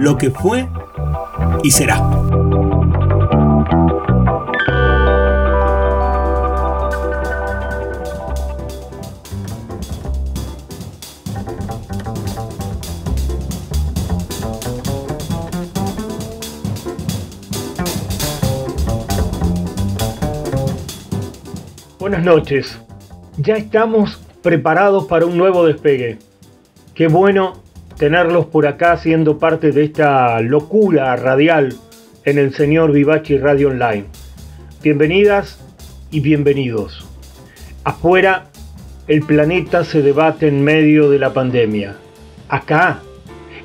[0.00, 0.66] lo que fue
[1.62, 1.98] y será.
[21.98, 22.80] Buenas noches.
[23.36, 26.18] Ya estamos preparados para un nuevo despegue.
[26.94, 27.69] Qué bueno
[28.00, 31.76] tenerlos por acá siendo parte de esta locura radial
[32.24, 34.06] en el señor Vivachi Radio Online.
[34.82, 35.60] Bienvenidas
[36.10, 37.06] y bienvenidos.
[37.84, 38.46] Afuera,
[39.06, 41.96] el planeta se debate en medio de la pandemia.
[42.48, 43.00] Acá,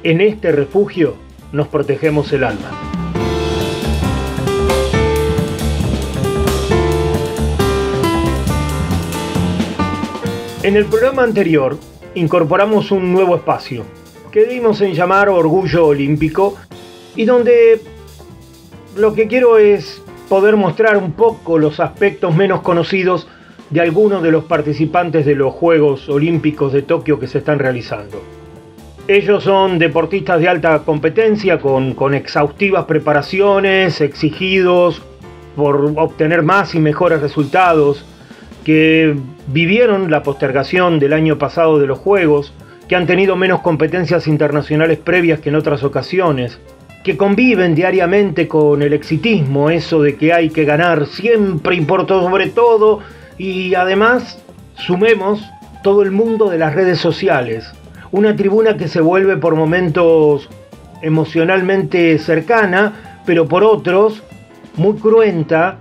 [0.03, 1.15] en este refugio,
[1.53, 2.71] nos protegemos el alma.
[10.61, 11.77] En el programa anterior
[12.15, 13.85] incorporamos un nuevo espacio
[14.35, 16.57] que dimos en llamar Orgullo Olímpico
[17.15, 17.79] y donde
[18.97, 23.29] lo que quiero es poder mostrar un poco los aspectos menos conocidos
[23.69, 28.21] de algunos de los participantes de los Juegos Olímpicos de Tokio que se están realizando.
[29.07, 35.01] Ellos son deportistas de alta competencia con, con exhaustivas preparaciones, exigidos
[35.55, 38.03] por obtener más y mejores resultados,
[38.65, 39.15] que
[39.47, 42.53] vivieron la postergación del año pasado de los Juegos,
[42.87, 46.59] que han tenido menos competencias internacionales previas que en otras ocasiones,
[47.03, 52.07] que conviven diariamente con el exitismo, eso de que hay que ganar siempre y por
[52.07, 52.99] sobre todo,
[53.37, 54.41] y además
[54.75, 55.43] sumemos
[55.83, 57.71] todo el mundo de las redes sociales,
[58.11, 60.49] una tribuna que se vuelve por momentos
[61.01, 64.23] emocionalmente cercana, pero por otros
[64.77, 65.77] muy cruenta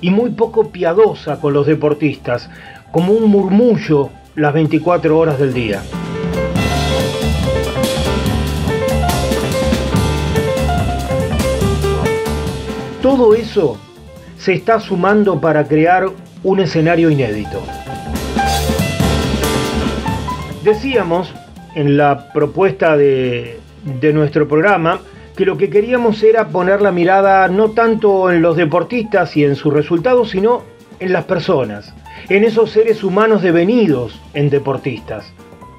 [0.00, 2.48] y muy poco piadosa con los deportistas,
[2.92, 5.82] como un murmullo las 24 horas del día.
[13.02, 13.78] Todo eso
[14.38, 16.06] se está sumando para crear
[16.42, 17.62] un escenario inédito.
[20.64, 21.32] Decíamos
[21.76, 23.60] en la propuesta de,
[24.00, 25.00] de nuestro programa
[25.36, 29.54] que lo que queríamos era poner la mirada no tanto en los deportistas y en
[29.54, 30.64] sus resultados, sino
[30.98, 31.94] en las personas,
[32.28, 35.32] en esos seres humanos devenidos en deportistas,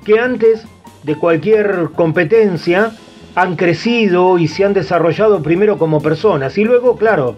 [0.05, 0.63] que antes
[1.03, 2.93] de cualquier competencia
[3.35, 7.35] han crecido y se han desarrollado primero como personas y luego, claro,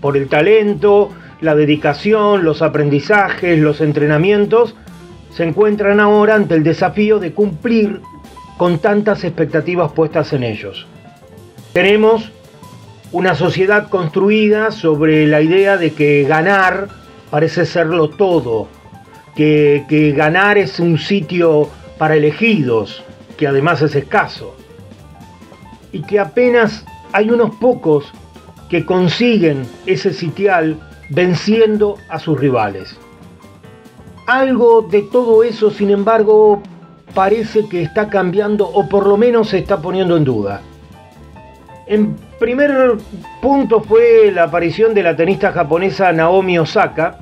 [0.00, 1.10] por el talento,
[1.40, 4.74] la dedicación, los aprendizajes, los entrenamientos,
[5.30, 8.00] se encuentran ahora ante el desafío de cumplir
[8.56, 10.86] con tantas expectativas puestas en ellos.
[11.72, 12.30] Tenemos
[13.12, 16.88] una sociedad construida sobre la idea de que ganar
[17.30, 18.68] parece serlo todo,
[19.34, 21.68] que, que, ganar es un sitio
[21.98, 23.02] para elegidos,
[23.36, 24.56] que además es escaso,
[25.94, 28.12] y que apenas hay unos pocos
[28.68, 30.76] que consiguen ese sitial
[31.10, 32.98] venciendo a sus rivales.
[34.26, 36.60] Algo de todo eso, sin embargo,
[37.14, 40.62] parece que está cambiando o por lo menos se está poniendo en duda.
[41.86, 42.96] En primer
[43.40, 47.18] punto fue la aparición de la tenista japonesa Naomi Osaka.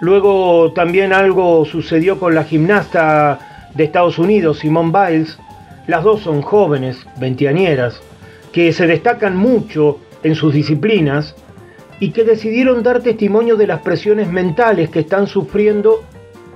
[0.00, 5.36] Luego también algo sucedió con la gimnasta de Estados Unidos, Simone Biles.
[5.86, 8.00] Las dos son jóvenes, veinteañeras,
[8.52, 11.34] que se destacan mucho en sus disciplinas
[12.00, 16.02] y que decidieron dar testimonio de las presiones mentales que están sufriendo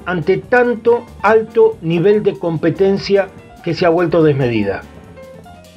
[0.07, 3.29] ante tanto alto nivel de competencia
[3.63, 4.83] que se ha vuelto desmedida.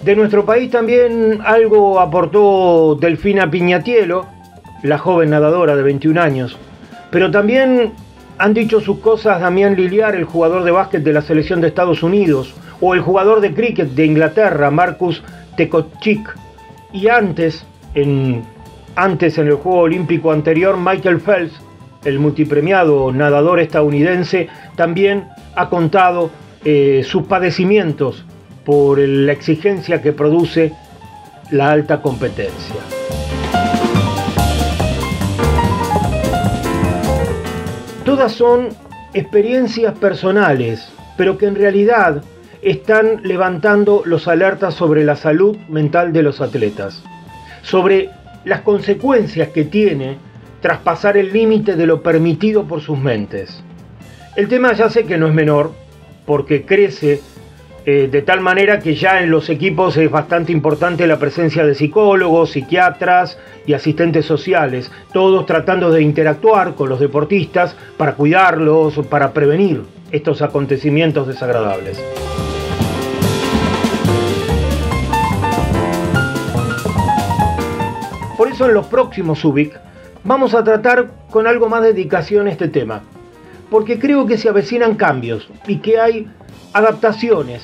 [0.03, 4.25] De nuestro país también algo aportó Delfina Piñatielo,
[4.83, 6.57] la joven nadadora de 21 años.
[7.11, 7.91] Pero también
[8.37, 12.01] han dicho sus cosas Damián Liliar, el jugador de básquet de la selección de Estados
[12.01, 15.23] Unidos, o el jugador de cricket de Inglaterra, Marcus
[15.55, 16.27] Tekochik,
[16.91, 18.43] Y antes, en,
[18.95, 21.53] antes en el Juego Olímpico anterior, Michael Phelps,
[22.03, 26.31] el multipremiado nadador estadounidense, también ha contado
[26.65, 28.25] eh, sus padecimientos
[28.65, 30.73] por la exigencia que produce
[31.51, 32.81] la alta competencia.
[38.05, 38.69] Todas son
[39.13, 42.23] experiencias personales, pero que en realidad
[42.61, 47.03] están levantando los alertas sobre la salud mental de los atletas,
[47.61, 48.09] sobre
[48.45, 50.17] las consecuencias que tiene
[50.61, 53.63] traspasar el límite de lo permitido por sus mentes.
[54.35, 55.71] El tema ya sé que no es menor,
[56.25, 57.21] porque crece
[57.83, 61.73] eh, de tal manera que ya en los equipos es bastante importante la presencia de
[61.73, 69.33] psicólogos, psiquiatras y asistentes sociales, todos tratando de interactuar con los deportistas para cuidarlos, para
[69.33, 69.81] prevenir
[70.11, 71.99] estos acontecimientos desagradables.
[78.41, 79.79] Por eso en los próximos UBIC
[80.23, 83.03] vamos a tratar con algo más dedicación este tema,
[83.69, 86.27] porque creo que se avecinan cambios y que hay
[86.73, 87.61] adaptaciones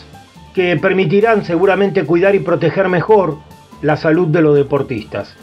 [0.54, 3.40] que permitirán seguramente cuidar y proteger mejor
[3.82, 5.36] la salud de los deportistas.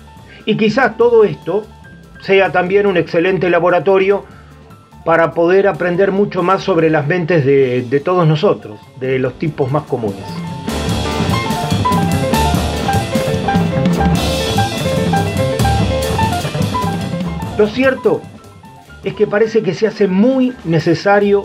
[0.46, 1.66] Y quizás todo esto
[2.20, 4.26] sea también un excelente laboratorio
[5.04, 9.72] para poder aprender mucho más sobre las mentes de, de todos nosotros, de los tipos
[9.72, 10.53] más comunes.
[17.56, 18.20] Lo cierto
[19.04, 21.44] es que parece que se hace muy necesario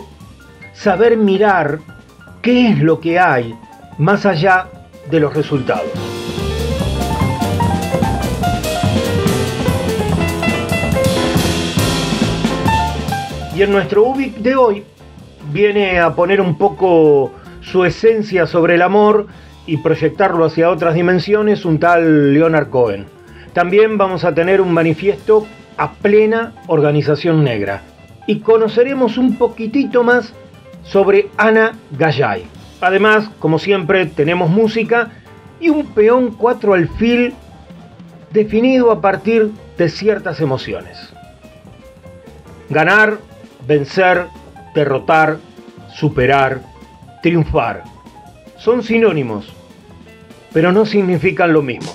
[0.72, 1.78] saber mirar
[2.42, 3.54] qué es lo que hay
[3.96, 4.66] más allá
[5.08, 5.88] de los resultados.
[13.54, 14.84] Y en nuestro UBIC de hoy
[15.52, 17.30] viene a poner un poco
[17.60, 19.28] su esencia sobre el amor
[19.64, 23.06] y proyectarlo hacia otras dimensiones un tal Leonard Cohen.
[23.52, 25.46] También vamos a tener un manifiesto
[25.80, 27.80] a plena organización negra.
[28.26, 30.34] Y conoceremos un poquitito más
[30.84, 32.44] sobre Ana Gallay.
[32.82, 35.10] Además, como siempre, tenemos música
[35.58, 37.32] y un peón 4 alfil
[38.30, 40.98] definido a partir de ciertas emociones.
[42.68, 43.18] Ganar,
[43.66, 44.26] vencer,
[44.74, 45.38] derrotar,
[45.94, 46.60] superar,
[47.22, 47.84] triunfar.
[48.58, 49.50] Son sinónimos,
[50.52, 51.90] pero no significan lo mismo.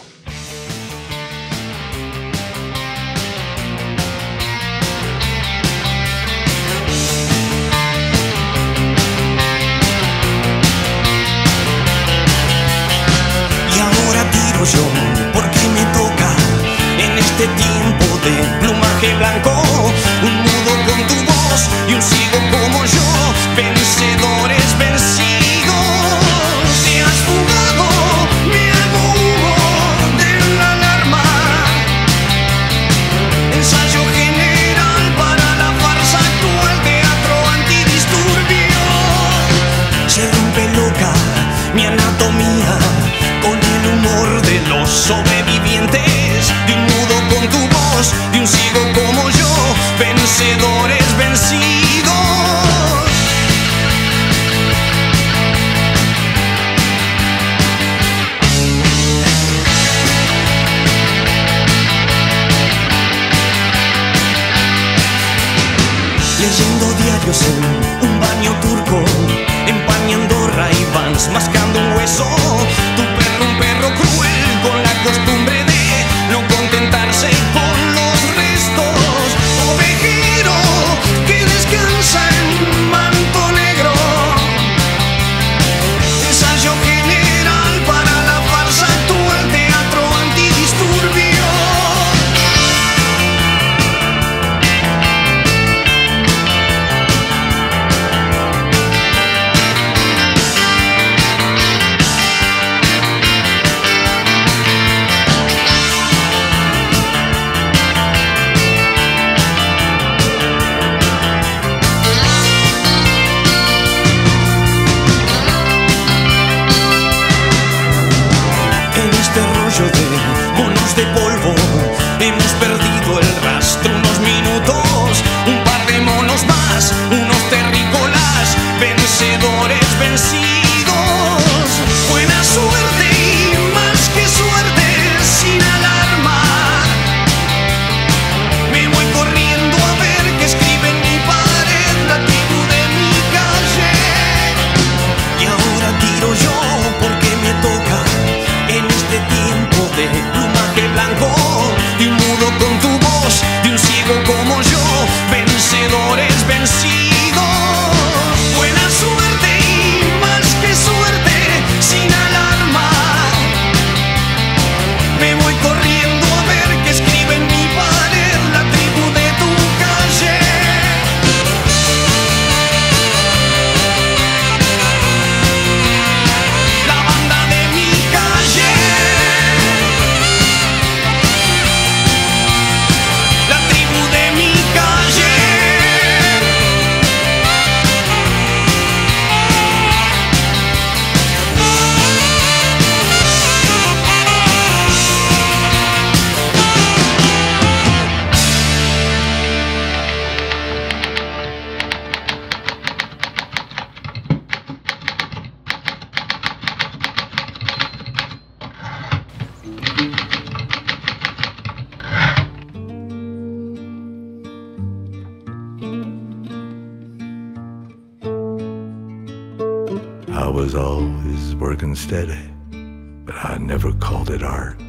[222.08, 224.80] But I never called it art.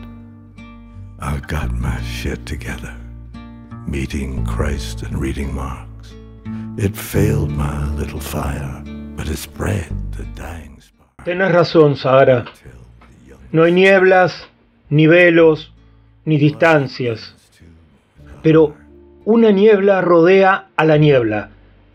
[1.18, 2.94] I got my shit together,
[3.86, 6.14] meeting Christ and reading Marx.
[6.76, 8.82] It failed my little fire,
[9.16, 11.24] but it spread the dying spark.
[11.24, 11.96] Tienes razón.
[13.52, 14.46] No hay nieblas,
[14.90, 15.72] ni velos,
[16.26, 17.34] ni distancias.
[18.42, 18.74] Pero
[19.24, 21.50] una niebla rodea a la niebla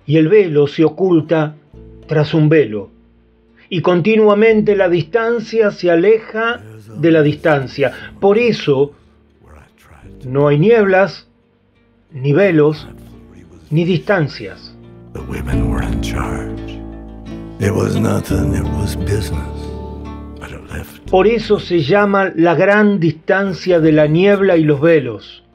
[0.05, 1.55] y el velo se oculta
[2.07, 2.90] tras un velo.
[3.73, 6.59] Y continuamente la distancia se aleja
[6.97, 7.93] de la distancia.
[8.19, 8.91] Por eso
[10.25, 11.29] no hay nieblas,
[12.11, 12.85] ni velos,
[13.69, 14.75] ni distancias.
[15.13, 16.81] The women were in charge.
[17.61, 19.39] It was nothing, it was business.
[20.37, 24.81] But it left Por eso se llama la gran distancia de la niebla y los
[24.81, 25.45] velos.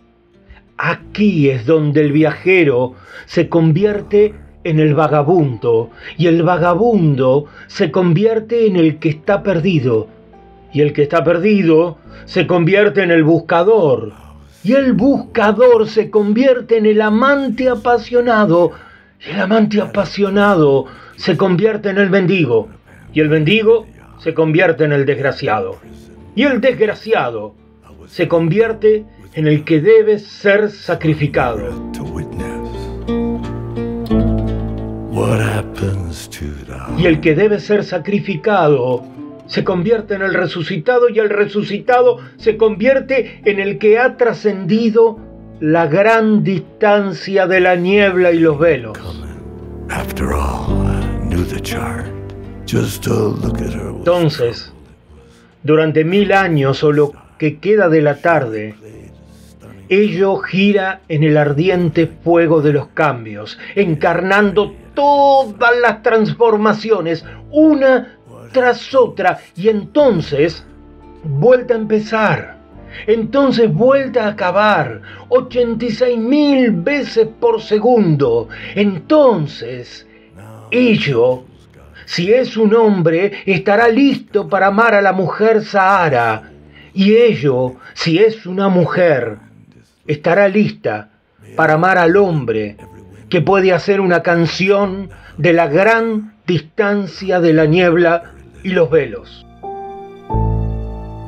[0.79, 2.95] Aquí es donde el viajero
[3.27, 10.09] se convierte en el vagabundo y el vagabundo se convierte en el que está perdido
[10.73, 14.13] y el que está perdido se convierte en el buscador
[14.65, 18.73] y el buscador se convierte en el amante apasionado
[19.25, 22.69] y el amante apasionado se convierte en el mendigo
[23.13, 23.87] y el mendigo
[24.19, 25.79] se convierte en el desgraciado
[26.35, 27.55] y el desgraciado
[28.07, 29.05] se convierte
[29.35, 31.93] en el que debe ser sacrificado.
[35.17, 35.39] To witness.
[35.39, 39.05] What happens to the Y el que debe ser sacrificado
[39.47, 45.19] se convierte en el resucitado y el resucitado se convierte en el que ha trascendido
[45.61, 48.99] la gran distancia de la niebla y los velos.
[49.89, 52.07] After all, I knew the chart.
[52.67, 54.73] Just to look at her was Entonces,
[55.63, 58.75] durante mil años o lo que queda de la tarde,
[59.89, 68.19] ello gira en el ardiente fuego de los cambios, encarnando todas las transformaciones, una
[68.53, 70.65] tras otra, y entonces
[71.25, 72.57] vuelta a empezar.
[73.07, 78.49] Entonces vuelta a acabar 86 mil veces por segundo.
[78.75, 80.07] Entonces,
[80.71, 81.45] ello
[82.07, 86.53] si es un hombre, estará listo para amar a la mujer Sahara.
[86.95, 89.39] Y ello, si es una mujer,
[90.07, 91.11] estará lista
[91.57, 92.77] para amar al hombre
[93.29, 98.33] que puede hacer una canción de la gran distancia de la niebla
[98.63, 99.47] y los velos.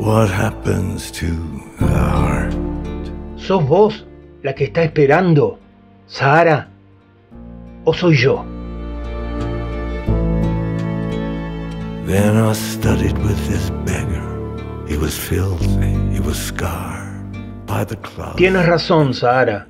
[0.00, 1.26] What happens to
[1.78, 2.54] the heart?
[3.36, 4.06] ¿Sos vos
[4.42, 5.58] la que está esperando,
[6.06, 6.68] Sahara?
[7.84, 8.44] ¿O soy yo?
[12.06, 14.24] Then I studied with this beggar.
[14.88, 16.97] He was filthy, he was scarred.
[18.36, 19.66] Tienes razón, Sahara.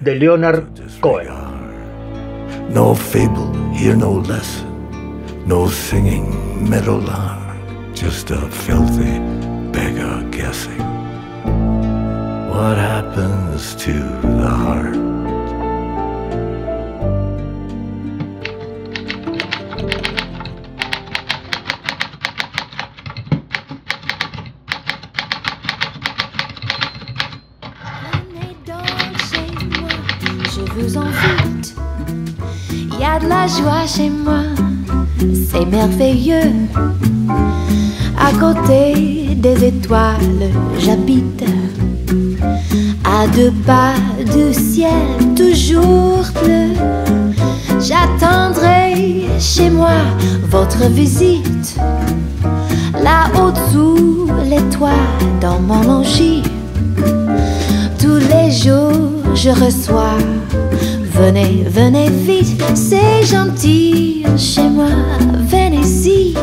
[0.00, 0.66] De Leonard
[1.00, 1.28] Cohen.
[2.72, 4.66] No fable, hear no lesson,
[5.44, 7.56] no singing meadowlark,
[7.94, 9.18] just a filthy
[9.72, 10.78] beggar guessing.
[12.48, 15.09] What happens to the heart?
[33.86, 34.42] Chez moi,
[35.50, 36.52] c'est merveilleux.
[38.18, 41.44] À côté des étoiles, j'habite.
[43.04, 46.74] À deux pas du ciel, toujours bleu.
[47.80, 49.98] J'attendrai chez moi
[50.50, 51.76] votre visite.
[53.02, 55.06] Là-haut sous les toits,
[55.40, 56.42] dans mon logis.
[57.98, 60.18] Tous les jours je reçois.
[61.20, 64.88] Venez, venez vite, c'est gentil chez moi.
[65.50, 66.34] Venez-y.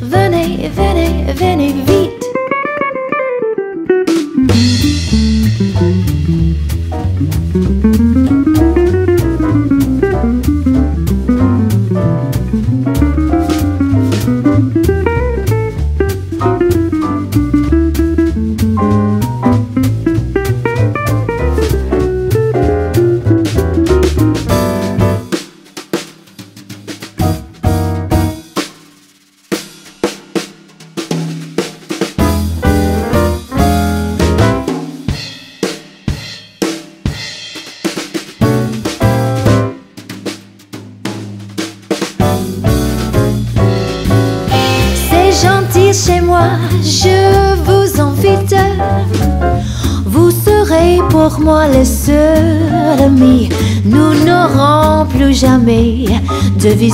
[0.00, 2.08] Venez, venez, venez vite.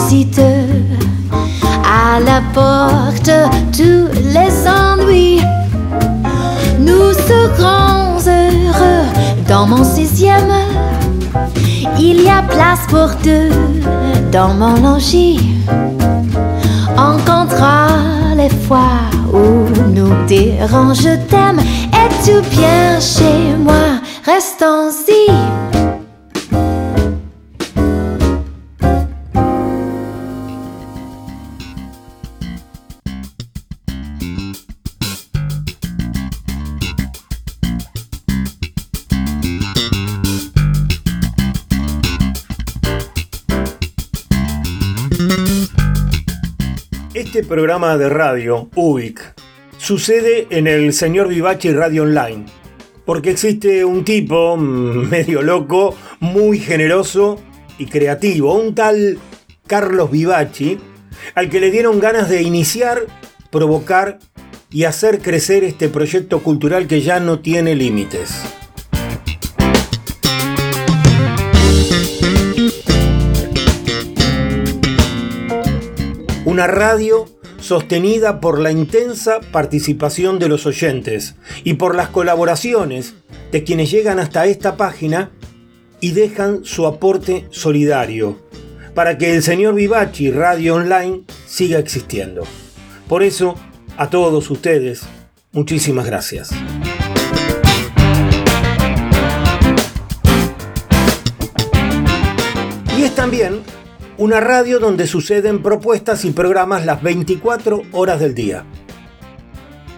[0.04, 0.40] Visite.
[1.84, 3.30] À la porte,
[3.72, 5.40] tous les ennuis.
[6.78, 9.06] Nous serons heureux
[9.48, 10.52] dans mon sixième.
[11.98, 13.50] Il y a place pour deux
[14.32, 15.40] dans mon logis.
[16.96, 17.88] On comptera
[18.36, 19.00] les fois
[19.32, 21.60] où nous dérange, je t'aime.
[21.92, 23.83] Es-tu bien chez moi?
[47.44, 49.20] Programa de radio, UBIC,
[49.76, 52.46] sucede en el señor Vivachi Radio Online,
[53.04, 57.40] porque existe un tipo mm, medio loco, muy generoso
[57.78, 59.18] y creativo, un tal
[59.66, 60.78] Carlos Vivachi,
[61.34, 63.06] al que le dieron ganas de iniciar,
[63.50, 64.18] provocar
[64.70, 68.63] y hacer crecer este proyecto cultural que ya no tiene límites.
[76.54, 77.26] Una radio
[77.58, 83.14] sostenida por la intensa participación de los oyentes y por las colaboraciones
[83.50, 85.32] de quienes llegan hasta esta página
[85.98, 88.38] y dejan su aporte solidario
[88.94, 92.44] para que el señor Vivachi Radio Online siga existiendo.
[93.08, 93.56] Por eso,
[93.96, 95.02] a todos ustedes,
[95.50, 96.52] muchísimas gracias.
[102.96, 103.62] Y es también
[104.16, 108.64] una radio donde suceden propuestas y programas las 24 horas del día.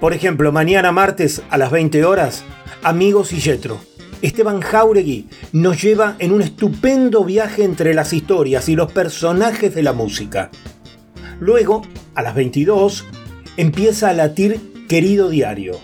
[0.01, 2.45] Por ejemplo, mañana martes a las 20 horas,
[2.83, 3.79] Amigos y Yetro.
[4.23, 9.83] Esteban Jauregui nos lleva en un estupendo viaje entre las historias y los personajes de
[9.83, 10.51] la música.
[11.39, 11.83] Luego,
[12.15, 13.05] a las 22,
[13.59, 15.79] empieza a latir Querido Diario.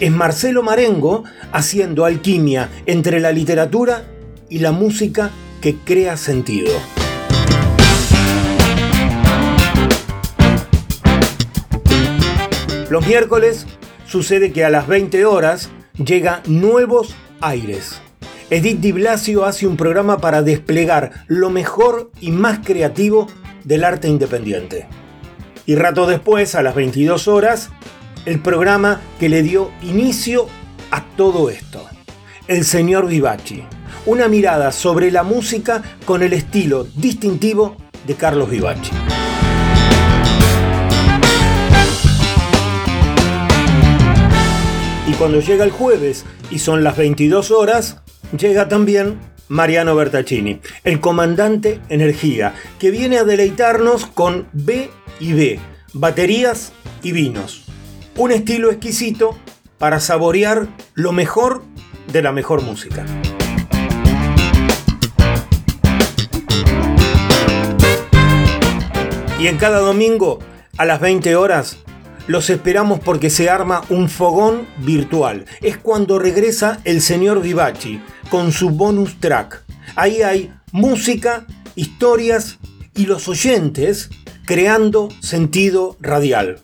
[0.00, 4.04] Es Marcelo Marengo haciendo alquimia entre la literatura
[4.48, 6.72] y la música que crea sentido.
[12.96, 13.66] Los miércoles
[14.06, 15.68] sucede que a las 20 horas
[16.02, 18.00] llega Nuevos Aires.
[18.48, 23.26] Edith Di Blasio hace un programa para desplegar lo mejor y más creativo
[23.64, 24.86] del arte independiente.
[25.66, 27.68] Y rato después, a las 22 horas,
[28.24, 30.46] el programa que le dio inicio
[30.90, 31.86] a todo esto.
[32.48, 33.62] El señor Vivachi.
[34.06, 38.92] Una mirada sobre la música con el estilo distintivo de Carlos Vivachi.
[45.06, 48.02] Y cuando llega el jueves y son las 22 horas,
[48.36, 54.90] llega también Mariano Bertaccini, el comandante Energía, que viene a deleitarnos con B
[55.20, 55.60] y B,
[55.92, 56.72] baterías
[57.04, 57.66] y vinos.
[58.16, 59.38] Un estilo exquisito
[59.78, 61.62] para saborear lo mejor
[62.12, 63.04] de la mejor música.
[69.38, 70.40] Y en cada domingo,
[70.78, 71.78] a las 20 horas,
[72.26, 75.46] los esperamos porque se arma un fogón virtual.
[75.62, 79.64] Es cuando regresa el señor Vivachi con su bonus track.
[79.94, 82.58] Ahí hay música, historias
[82.94, 84.10] y los oyentes
[84.44, 86.60] creando sentido radial.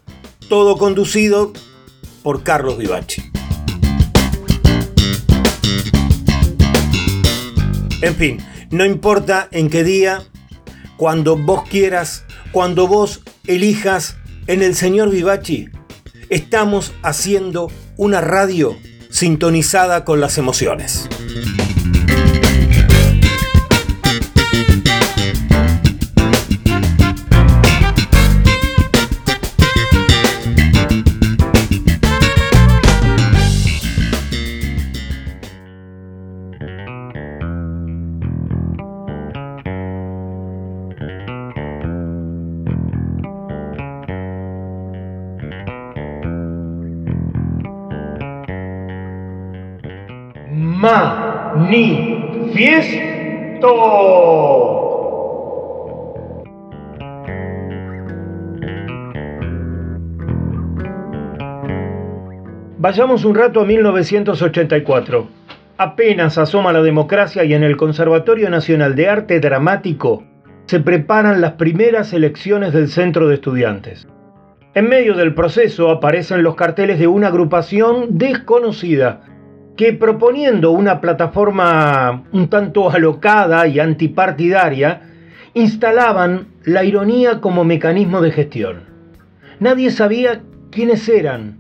[0.49, 1.53] Todo conducido
[2.23, 3.23] por Carlos Vivachi.
[8.03, 8.39] En fin,
[8.71, 10.25] no importa en qué día,
[10.97, 15.69] cuando vos quieras, cuando vos elijas en el señor Vivachi
[16.31, 18.77] estamos haciendo una radio
[19.11, 21.09] sintonizada con las emociones.
[62.79, 65.29] Vayamos un rato a 1984.
[65.79, 70.25] Apenas asoma la democracia y en el Conservatorio Nacional de Arte Dramático
[70.67, 74.09] se preparan las primeras elecciones del centro de estudiantes.
[74.75, 79.21] En medio del proceso aparecen los carteles de una agrupación desconocida
[79.77, 85.03] que proponiendo una plataforma un tanto alocada y antipartidaria,
[85.55, 88.85] instalaban la ironía como mecanismo de gestión.
[89.61, 91.59] Nadie sabía quiénes eran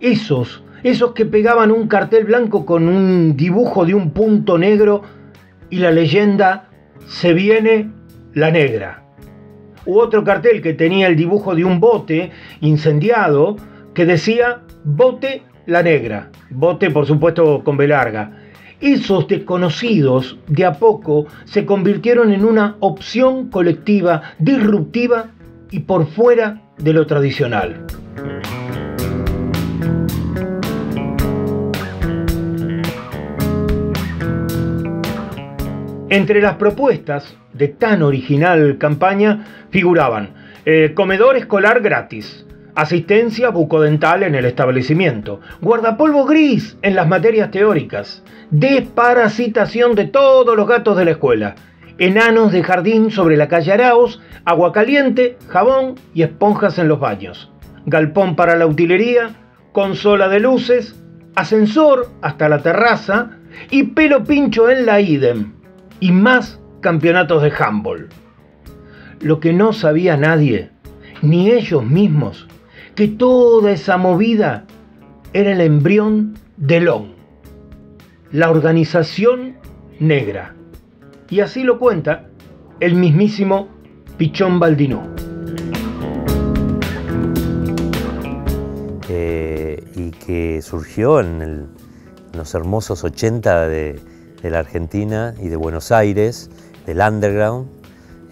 [0.00, 5.02] esos, esos que pegaban un cartel blanco con un dibujo de un punto negro
[5.70, 6.68] y la leyenda
[7.06, 7.90] se viene
[8.34, 9.04] la negra.
[9.86, 13.56] U otro cartel que tenía el dibujo de un bote incendiado
[13.94, 16.30] que decía bote la negra.
[16.50, 18.32] Bote por supuesto con B larga.
[18.80, 25.26] Esos desconocidos de a poco se convirtieron en una opción colectiva, disruptiva
[25.70, 27.86] y por fuera de lo tradicional.
[36.10, 40.34] Entre las propuestas de tan original campaña figuraban
[40.66, 48.22] eh, comedor escolar gratis, asistencia bucodental en el establecimiento, guardapolvo gris en las materias teóricas,
[48.50, 51.54] desparasitación de todos los gatos de la escuela,
[51.98, 57.50] enanos de jardín sobre la calle Araos, agua caliente, jabón y esponjas en los baños,
[57.86, 59.30] galpón para la utilería,
[59.72, 61.00] consola de luces,
[61.34, 63.38] ascensor hasta la terraza
[63.70, 65.52] y pelo pincho en la idem.
[66.00, 68.08] Y más campeonatos de handball.
[69.20, 70.70] Lo que no sabía nadie,
[71.22, 72.48] ni ellos mismos,
[72.94, 74.64] que toda esa movida
[75.32, 77.14] era el embrión de LON,
[78.32, 79.56] la organización
[79.98, 80.54] negra.
[81.30, 82.26] Y así lo cuenta
[82.80, 83.68] el mismísimo
[84.18, 85.02] Pichón Baldinó.
[89.08, 91.68] Eh, y que surgió en,
[92.36, 94.00] los hermosos 80 de,
[94.42, 96.50] la Argentina y de Buenos Aires,
[96.86, 97.68] del underground,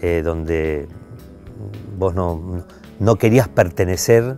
[0.01, 0.87] eh, donde
[1.97, 4.37] vos no, querías pertenecer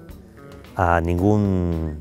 [0.75, 1.99] a ningún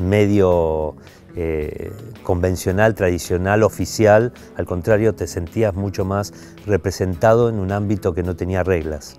[0.00, 0.96] medio
[1.36, 1.92] eh,
[2.22, 6.32] convencional, tradicional, oficial, al contrario, te sentías mucho más
[6.66, 9.16] representado en un ámbito que no tenía reglas,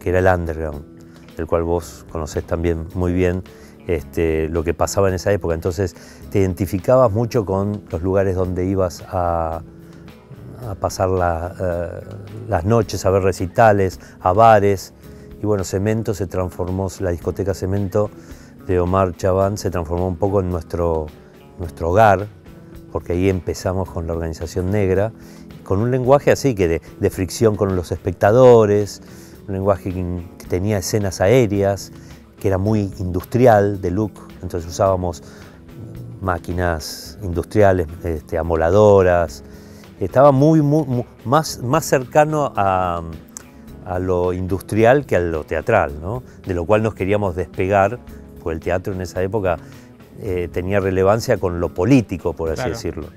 [0.00, 0.84] que era el underground,
[1.36, 3.42] del cual vos conocés también muy bien
[3.86, 5.54] este, lo que pasaba en esa época.
[5.54, 5.94] Entonces
[6.30, 9.62] te identificabas mucho con los lugares donde ibas a,
[10.78, 11.08] pasar
[11.60, 12.04] eh,
[12.48, 14.94] las noches, a ver recitales, a bares.
[15.42, 18.10] Y bueno, Cemento se transformó, la discoteca Cemento
[18.68, 21.06] de Omar Chaván se transformó un poco en nuestro,
[21.58, 22.28] nuestro hogar,
[22.92, 25.12] porque ahí empezamos con la organización negra,
[25.64, 29.02] con un lenguaje así que de, fricción con los espectadores,
[29.48, 31.90] un lenguaje que tenía escenas aéreas,
[32.38, 35.24] que era muy industrial, de look, entonces usábamos
[36.20, 39.42] máquinas industriales, este, amoladoras,
[39.98, 40.62] estaba muy,
[41.24, 43.02] más, más cercano a,
[43.98, 45.92] lo industrial que a lo teatral,
[46.46, 47.98] de lo cual nos queríamos despegar,
[48.42, 49.58] porque el teatro en esa época
[50.20, 53.08] eh, tenía relevancia con lo político, por así decirlo.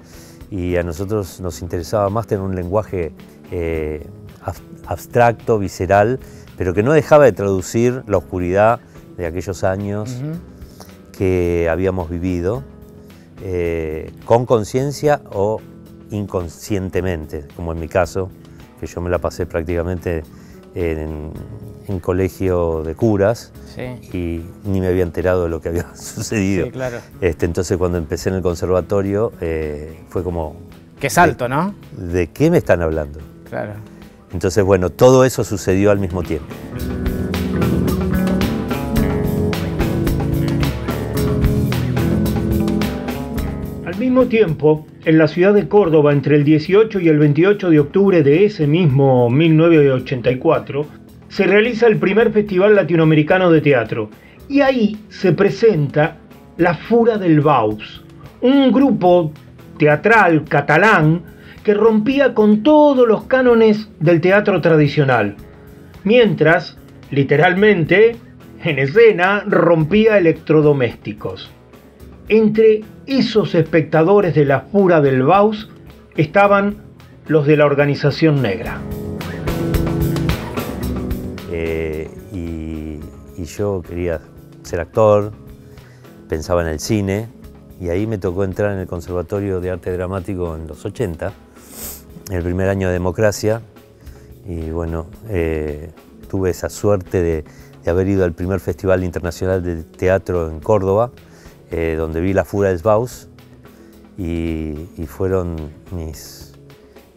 [0.50, 3.12] Y a nosotros nos interesaba más tener un lenguaje
[3.52, 4.06] eh,
[4.86, 6.20] abstracto, visceral,
[6.58, 8.80] pero que no dejaba de traducir la oscuridad
[9.18, 10.16] de aquellos años
[11.18, 12.64] que habíamos vivido,
[13.42, 15.62] eh, con conciencia o
[16.12, 18.30] inconscientemente, como en mi caso,
[18.80, 20.24] que yo me la pasé prácticamente
[20.76, 21.32] en,
[22.02, 23.54] colegio de curas
[24.12, 26.68] y ni me había enterado de lo que había sucedido.
[27.22, 30.56] este, entonces cuando empecé en el conservatorio eh, fue como...
[31.00, 31.76] Qué salto, ¿no?
[31.98, 33.20] ¿De qué me están hablando?
[33.50, 33.74] Claro.
[34.32, 36.54] Entonces, bueno, todo eso sucedió al mismo tiempo.
[44.06, 48.22] Mismo tiempo, en la ciudad de Córdoba, entre el 18 y el 28 de octubre
[48.22, 50.86] de ese mismo 1984,
[51.28, 54.12] se realiza el primer Festival Latinoamericano de Teatro.
[54.48, 56.18] Y ahí se presenta
[56.58, 58.04] La Fura del Baus,
[58.42, 59.34] un grupo
[59.80, 61.24] teatral catalán
[61.64, 65.36] que rompía con todos los cánones del teatro tradicional,
[66.04, 66.78] mientras,
[67.10, 68.18] literalmente,
[68.64, 71.52] en escena rompía electrodomésticos.
[72.28, 75.70] Entre esos espectadores de la fura del Baus
[76.18, 76.78] estaban
[77.28, 78.80] los de la organización negra.
[81.52, 83.00] Eh, y,
[83.44, 84.20] yo quería
[84.64, 85.32] ser actor,
[86.28, 87.28] pensaba en el cine,
[87.80, 91.32] y ahí me tocó entrar en el Conservatorio de Arte Dramático en los 80,
[92.32, 93.62] el primer año de democracia,
[94.48, 95.92] y bueno, eh,
[96.28, 97.46] tuve esa suerte de,
[97.84, 101.12] de haber ido al primer Festival Internacional de Teatro en Córdoba,
[101.78, 103.28] eh, donde vi la Fura del Baus
[104.18, 105.58] y, fueron
[105.92, 106.54] mis,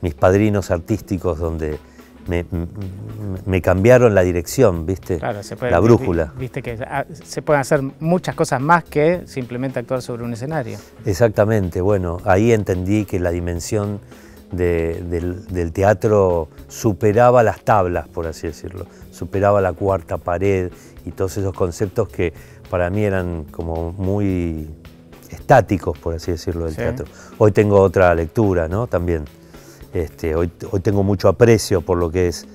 [0.01, 1.79] mis padrinos artísticos donde
[2.27, 5.19] me, cambiaron la dirección, ¿viste?
[5.19, 6.33] Claro, se puede, la brújula.
[6.37, 10.77] Viste que ah, se pueden hacer muchas cosas más que simplemente actuar sobre un escenario.
[11.07, 14.01] Exactamente, bueno, ahí entendí que la dimensión
[14.51, 20.73] del, teatro superaba las tablas, por así decirlo, superaba la cuarta pared
[21.05, 22.33] y todos esos conceptos que
[22.71, 24.69] para mí eran como muy
[25.31, 27.07] estáticos, por así decirlo, del teatro.
[27.39, 28.87] Hoy tengo otra lectura, ¿no?
[28.87, 29.25] También.
[29.93, 32.47] Este, hoy, hoy tengo mucho aprecio por lo que es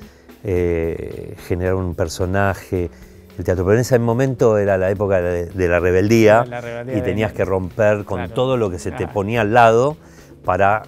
[0.44, 2.92] eh, generar un personaje,
[3.38, 3.64] el teatro.
[3.66, 6.46] Pero en ese momento era la época de, la rebeldía,
[6.94, 9.98] y tenías que romper con todo lo que se te ponía al lado
[10.44, 10.84] para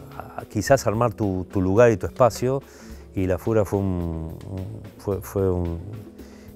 [0.50, 2.62] quizás armar tu, lugar y tu espacio.
[3.16, 4.38] Y la Fura fue un,
[5.22, 5.80] fue, un,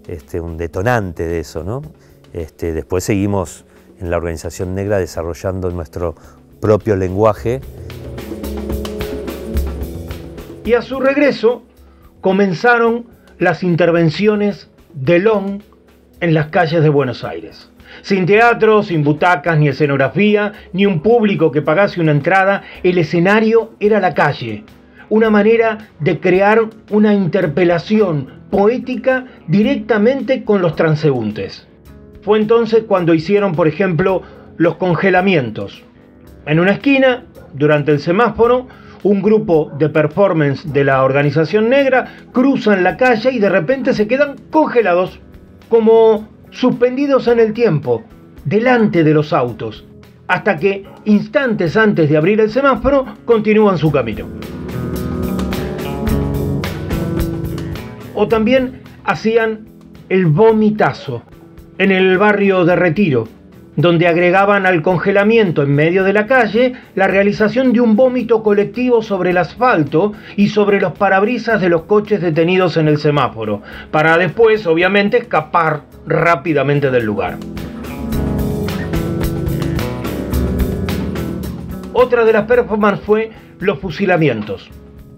[0.08, 1.63] este, un detonante de eso.
[1.63, 1.82] ¿no?
[2.34, 3.65] Este, después seguimos
[4.00, 6.15] en la organización negra desarrollando nuestro
[6.62, 7.62] propio lenguaje.
[10.65, 11.63] Y a su regreso
[12.22, 13.06] comenzaron
[13.39, 15.62] las intervenciones de Long
[16.20, 17.72] en las calles de Buenos Aires.
[18.02, 23.72] Sin teatro, sin butacas, ni escenografía, ni un público que pagase una entrada, el escenario
[23.80, 24.63] era la calle.
[25.10, 31.68] Una manera de crear una interpelación poética directamente con los transeúntes.
[32.21, 34.21] Fue entonces cuando hicieron, por ejemplo,
[34.58, 35.84] los congelamientos.
[36.45, 38.67] En una esquina, durante el semáforo,
[39.03, 44.08] un grupo de performance de la organización negra cruzan la calle y de repente se
[44.08, 45.19] quedan congelados,
[45.69, 48.03] como suspendidos en el tiempo,
[48.43, 49.86] delante de los autos,
[50.27, 54.25] hasta que instantes antes de abrir el semáforo continúan su camino.
[58.13, 59.67] O también hacían
[60.10, 61.23] el vomitazo
[61.80, 63.30] en el barrio de Retiro,
[63.78, 69.02] donde agregaban al congelamiento en medio de la calle la realización de un vómito colectivo
[69.02, 73.62] sobre el asfalto y sobre los parabrisas de los coches detenidos en el semáforo,
[73.92, 77.38] para después, obviamente, escapar rápidamente del lugar.
[81.94, 84.70] Otra de las performances fue los fusilamientos.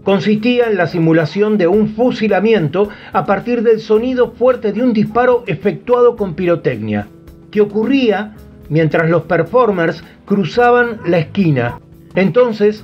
[0.04, 5.44] Consistía en la simulación de un fusilamiento a partir del sonido fuerte de un disparo
[5.46, 7.08] efectuado con pirotecnia,
[7.52, 8.34] que ocurría
[8.68, 11.80] mientras los performers cruzaban la esquina.
[12.16, 12.84] Entonces,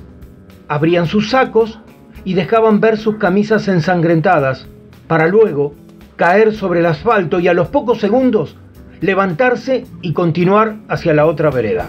[0.68, 1.80] abrían sus sacos
[2.24, 4.68] y dejaban ver sus camisas ensangrentadas,
[5.08, 5.74] para luego
[6.14, 8.56] caer sobre el asfalto y a los pocos segundos
[9.00, 11.88] levantarse y continuar hacia la otra vereda.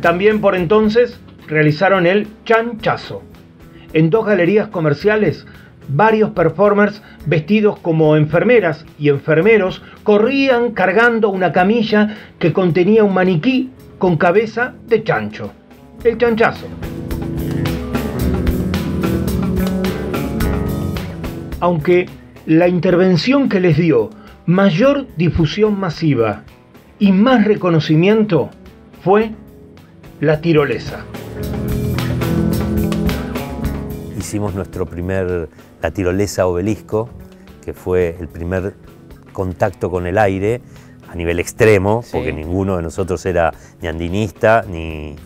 [0.00, 3.22] También por entonces realizaron el chanchazo.
[3.92, 5.46] En dos galerías comerciales,
[5.88, 13.70] varios performers vestidos como enfermeras y enfermeros corrían cargando una camilla que contenía un maniquí
[13.98, 15.52] con cabeza de chancho.
[16.02, 16.66] El chanchazo.
[21.60, 22.08] Aunque
[22.46, 24.08] la intervención que les dio
[24.46, 26.44] mayor difusión masiva
[26.98, 28.50] y más reconocimiento
[29.02, 29.32] fue
[30.20, 31.04] la tirolesa.
[34.18, 35.48] Hicimos nuestro primer,
[35.80, 37.08] la tirolesa obelisco,
[37.64, 38.74] que fue el primer
[39.32, 40.60] contacto con el aire
[41.08, 45.16] a nivel extremo, porque ninguno de nosotros era ni andinista ni,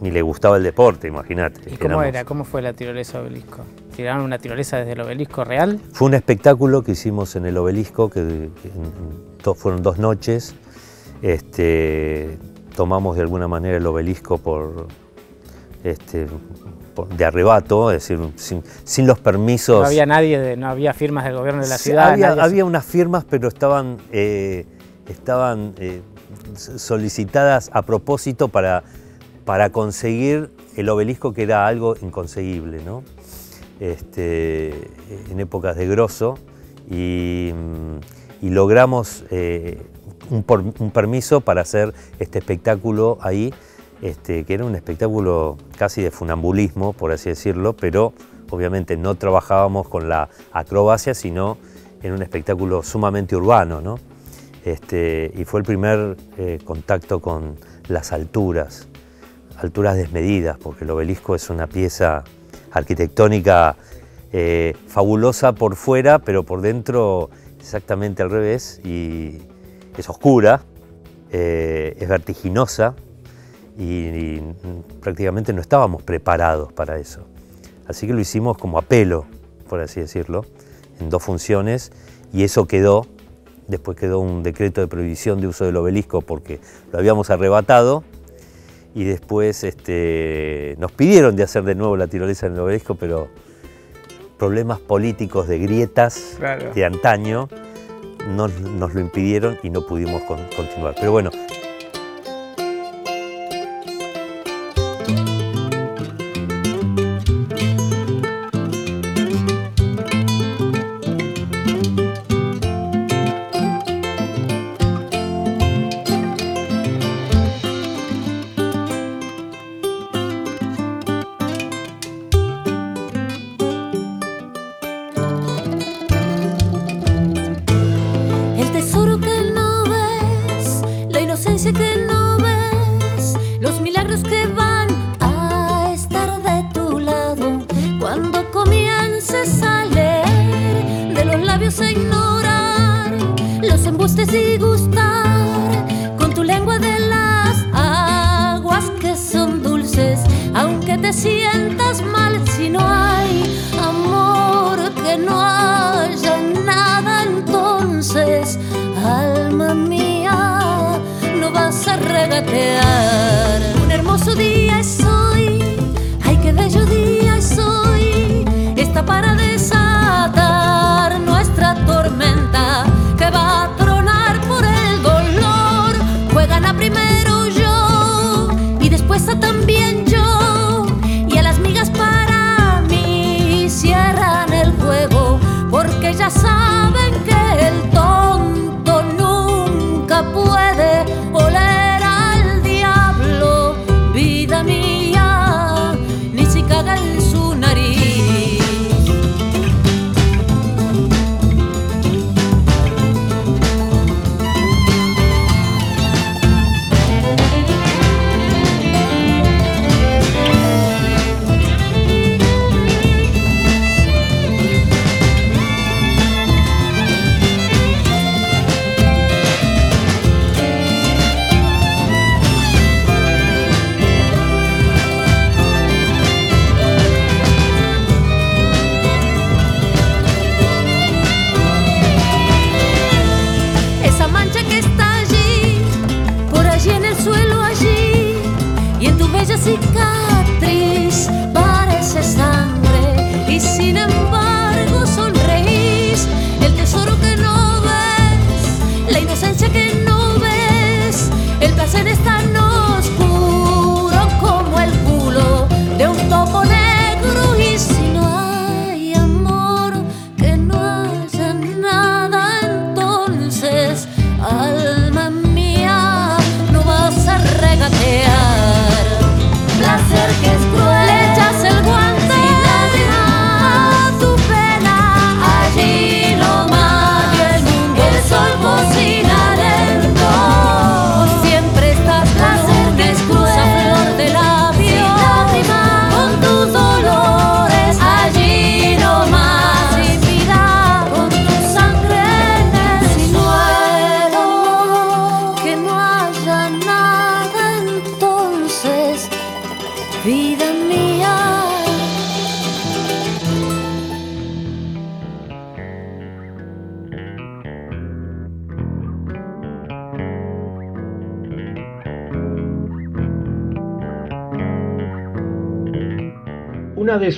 [0.00, 1.72] ni, le gustaba el deporte, imagínate.
[1.72, 2.24] ¿Y cómo era?
[2.24, 3.64] ¿Cómo fue la tirolesa obelisco?
[3.96, 5.80] ¿Tiraron una tirolesa desde el obelisco real?
[5.92, 8.50] Fue un espectáculo que hicimos en el obelisco, que,
[9.56, 10.54] fueron dos noches.
[11.22, 12.38] Este,
[12.80, 14.86] tomamos de alguna manera el obelisco por,
[15.84, 16.26] este,
[17.14, 19.80] de arrebato, es decir, sin, los permisos.
[19.80, 22.40] No había nadie, no había firmas del gobierno de la ciudad.
[22.40, 24.64] Había, unas firmas, pero estaban, eh,
[25.10, 26.00] estaban eh,
[26.56, 28.82] solicitadas a propósito para,
[29.44, 33.02] para conseguir el obelisco, que era algo inconseguible, ¿no?
[33.78, 34.70] Este,
[35.30, 36.38] en épocas de grosso,
[36.90, 37.52] y,
[38.40, 39.82] logramos eh,
[40.30, 43.52] un, permiso para hacer este espectáculo ahí,
[44.02, 48.12] este, que era un espectáculo casi de funambulismo, por así decirlo, pero
[48.50, 51.58] obviamente no trabajábamos con la acrobacia, sino
[52.02, 53.98] en un espectáculo sumamente urbano, ¿no?
[54.64, 57.56] Este, y fue el primer eh, contacto con
[57.88, 58.88] las alturas,
[59.56, 62.24] alturas desmedidas, porque el obelisco es una pieza
[62.72, 63.76] arquitectónica
[64.32, 69.38] eh, fabulosa por fuera, pero por dentro exactamente al revés, y,
[70.00, 70.62] es oscura,
[71.30, 72.94] eh, es vertiginosa
[73.78, 74.40] y,
[75.00, 77.20] prácticamente no estábamos preparados para eso.
[77.86, 79.24] Así que lo hicimos como a pelo,
[79.68, 80.44] por así decirlo,
[81.00, 81.92] en dos funciones
[82.32, 83.06] y eso quedó.
[83.68, 86.60] Después quedó un decreto de prohibición de uso del obelisco porque
[86.92, 88.02] lo habíamos arrebatado
[88.94, 93.28] y después este, nos pidieron de hacer de nuevo la tirolesa en el obelisco, pero
[94.38, 96.38] problemas políticos de grietas
[96.74, 97.48] de antaño
[98.28, 100.94] nos, nos, lo impidieron y no pudimos continuar.
[100.98, 101.30] Pero bueno,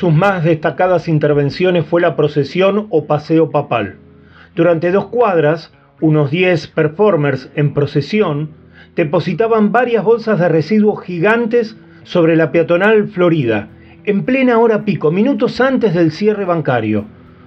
[0.02, 3.98] sus más destacadas intervenciones fue la procesión o paseo papal.
[4.56, 8.50] Durante dos cuadras, unos 10 performers en procesión
[8.96, 13.68] depositaban varias bolsas de residuos gigantes sobre la peatonal Florida,
[14.02, 17.04] en plena hora pico, minutos antes del cierre bancario.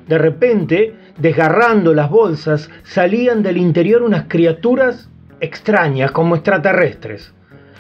[0.08, 5.10] De repente, desgarrando las bolsas, salían del interior unas criaturas
[5.42, 7.34] extrañas, como extraterrestres.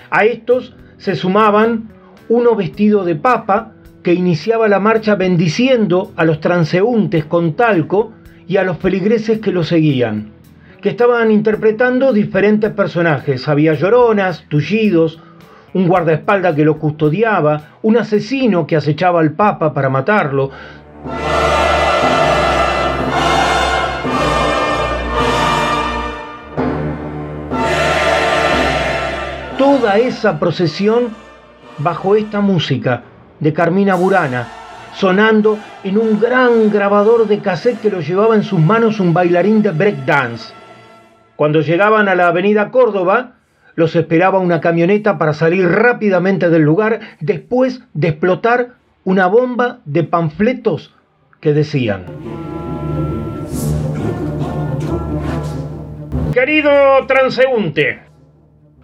[0.09, 1.91] A estos se sumaban
[2.27, 3.71] uno vestido de papa,
[4.05, 8.11] que iniciaba la marcha bendiciendo a los transeúntes con talco
[8.47, 10.29] y a los feligreses que lo seguían,
[10.79, 13.47] que estaban interpretando diferentes personajes.
[13.47, 15.19] Había lloronas, tullidos,
[15.73, 20.51] un guardaespaldas que lo custodiaba, un asesino que acechaba al Papa para matarlo.
[29.57, 31.05] Toda esa procesión
[31.79, 33.01] bajo esta música
[33.39, 34.47] de Carmina Burana,
[34.95, 39.61] sonando en un gran grabador de cassette que lo llevaba en sus manos un bailarín
[39.61, 40.53] de breakdance.
[41.35, 43.33] Cuando llegaban a la avenida Córdoba,
[43.75, 50.03] los esperaba una camioneta para salir rápidamente del lugar después de explotar una bomba de
[50.03, 50.93] panfletos
[51.41, 52.05] que decían...
[56.33, 56.71] Querido
[57.07, 58.01] transeúnte,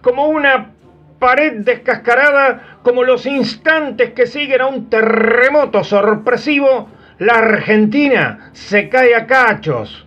[0.00, 0.72] como una
[1.18, 9.14] pared descascarada, como los instantes que siguen a un terremoto sorpresivo, la Argentina se cae
[9.14, 10.06] a cachos.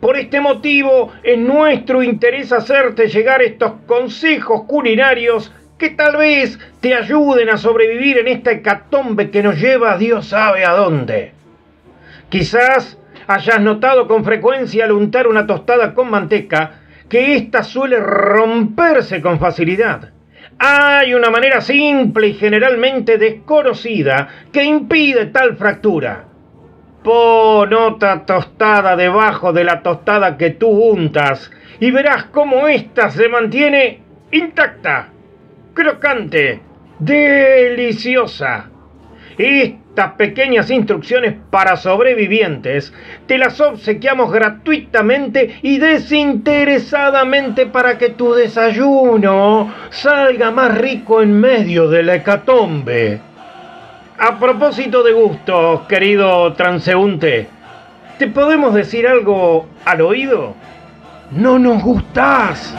[0.00, 6.94] Por este motivo es nuestro interés hacerte llegar estos consejos culinarios que tal vez te
[6.94, 11.32] ayuden a sobrevivir en esta hecatombe que nos lleva Dios sabe a dónde.
[12.28, 19.20] Quizás hayas notado con frecuencia al untar una tostada con manteca que ésta suele romperse
[19.20, 20.13] con facilidad.
[20.58, 26.24] Hay una manera simple y generalmente desconocida que impide tal fractura.
[27.02, 31.50] Pon otra tostada debajo de la tostada que tú untas
[31.80, 34.00] y verás cómo ésta se mantiene
[34.30, 35.08] intacta,
[35.74, 36.60] crocante,
[36.98, 38.70] deliciosa.
[39.94, 42.92] Estas pequeñas instrucciones para sobrevivientes
[43.28, 51.88] te las obsequiamos gratuitamente y desinteresadamente para que tu desayuno salga más rico en medio
[51.88, 53.20] de la hecatombe.
[54.18, 57.46] A propósito de gustos, querido transeúnte,
[58.18, 60.54] ¿te podemos decir algo al oído?
[61.30, 62.74] No nos gustás.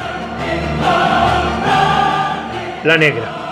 [2.83, 3.44] La negra.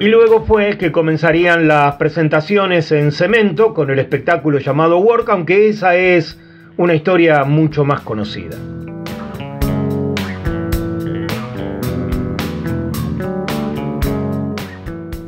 [0.00, 5.68] Y luego fue que comenzarían las presentaciones en cemento con el espectáculo llamado Work, aunque
[5.68, 6.38] esa es
[6.76, 8.56] una historia mucho más conocida.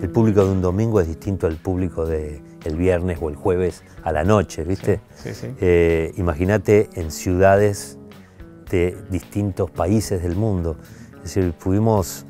[0.00, 3.82] El público de un domingo es distinto al público del el viernes o el jueves
[4.04, 5.00] a la noche, ¿viste?
[5.16, 5.46] Sí, sí, sí.
[5.60, 7.98] Eh, Imagínate en ciudades
[8.70, 10.76] de distintos países del mundo.
[11.16, 12.24] Es decir, pudimos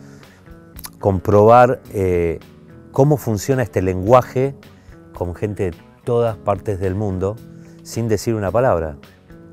[1.00, 2.38] comprobar eh,
[2.92, 4.54] cómo funciona este lenguaje
[5.14, 7.36] con gente de todas partes del mundo
[7.82, 8.96] sin decir una palabra,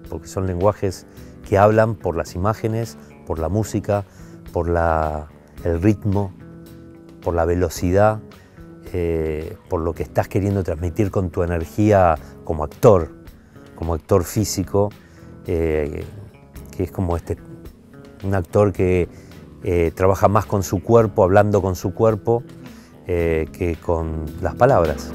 [0.09, 1.07] porque son lenguajes
[1.47, 4.03] que hablan por las imágenes, por la música,
[4.51, 5.29] por la,
[5.63, 6.33] el ritmo,
[7.21, 8.19] por la velocidad,
[8.93, 13.09] eh, por lo que estás queriendo transmitir con tu energía como actor,
[13.75, 14.89] como actor físico,
[15.45, 16.03] eh,
[16.75, 17.37] que es como este,
[18.23, 19.07] un actor que
[19.69, 22.41] eh, trabaja más con su cuerpo, hablando con su cuerpo,
[23.05, 25.11] eh, que con las palabras.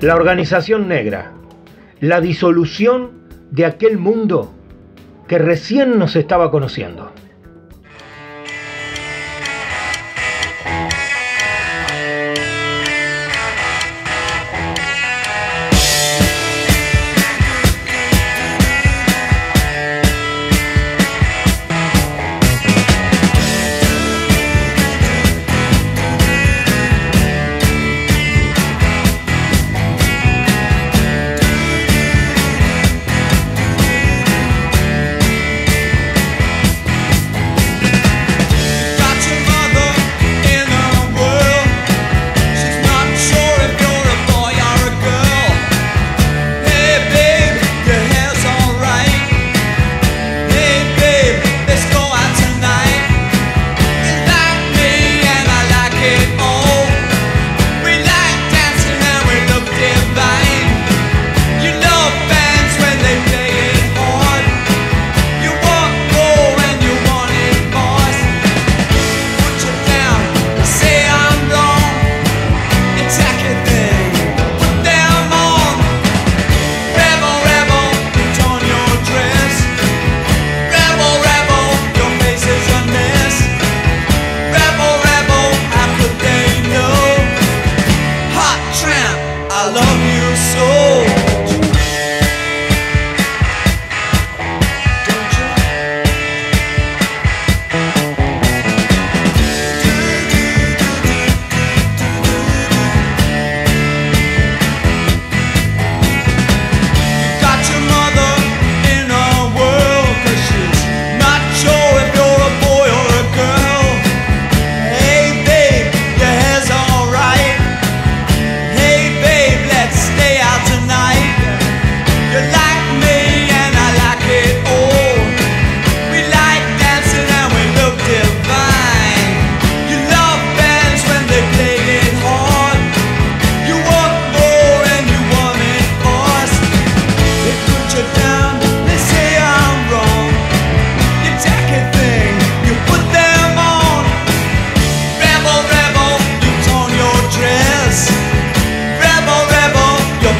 [0.00, 1.32] La organización negra,
[2.00, 3.10] la disolución
[3.50, 4.50] de aquel mundo
[5.26, 7.12] que recién nos estaba conociendo.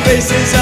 [0.09, 0.57] faces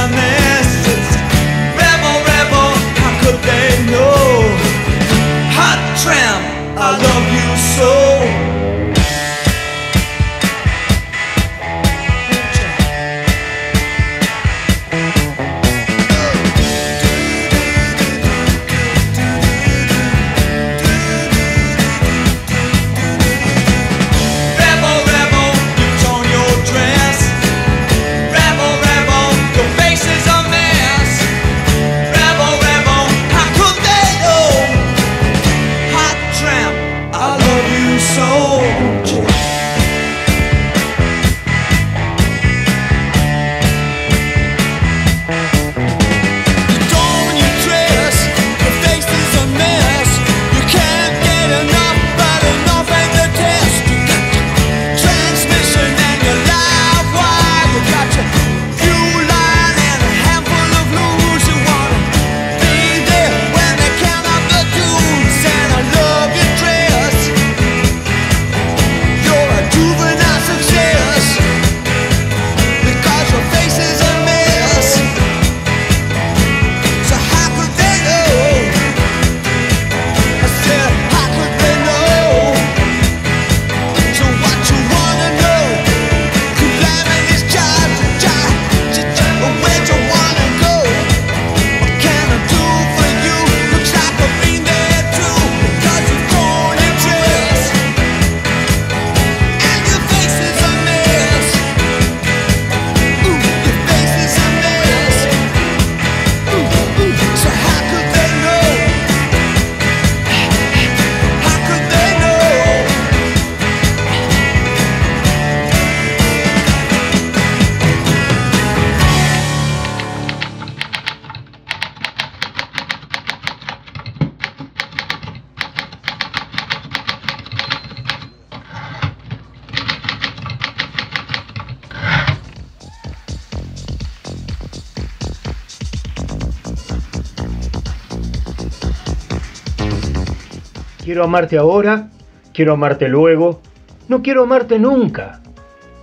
[141.16, 142.10] Quiero amarte ahora,
[142.52, 143.62] quiero amarte luego,
[144.06, 145.40] no quiero amarte nunca.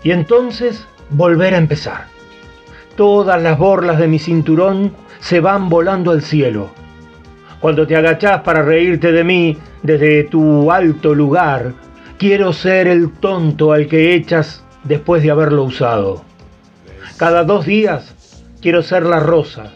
[0.01, 2.05] Y entonces volver a empezar.
[2.95, 6.71] Todas las borlas de mi cinturón se van volando al cielo.
[7.59, 11.73] Cuando te agachás para reírte de mí desde tu alto lugar,
[12.17, 16.23] quiero ser el tonto al que echas después de haberlo usado.
[17.17, 18.15] Cada dos días
[18.63, 19.73] quiero ser la rosa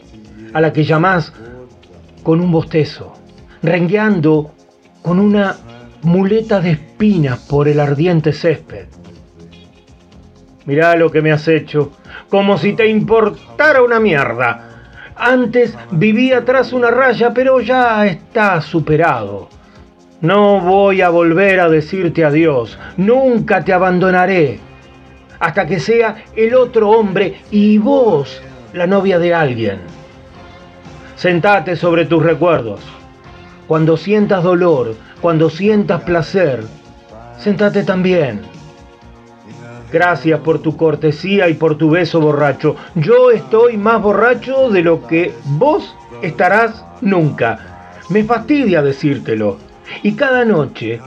[0.51, 1.31] a la que llamás
[2.23, 3.13] con un bostezo,
[3.61, 4.56] rengueando
[5.07, 5.55] con una
[6.01, 8.87] muleta de espinas por el ardiente césped.
[10.65, 11.93] Mirá lo que me has hecho,
[12.27, 14.91] como si te importara una mierda.
[15.15, 19.47] Antes vivía tras una raya, pero ya está superado.
[20.19, 24.59] No voy a volver a decirte adiós, nunca te abandonaré,
[25.39, 28.41] hasta que sea el otro hombre y vos
[28.73, 29.79] la novia de alguien.
[31.15, 32.81] Sentate sobre tus recuerdos.
[33.67, 36.63] Cuando sientas dolor, cuando sientas placer,
[37.37, 38.41] sentate también.
[39.91, 42.75] Gracias por tu cortesía y por tu beso borracho.
[42.95, 47.91] Yo estoy más borracho de lo que vos estarás nunca.
[48.09, 49.57] Me fastidia decírtelo.
[50.03, 51.01] Y cada noche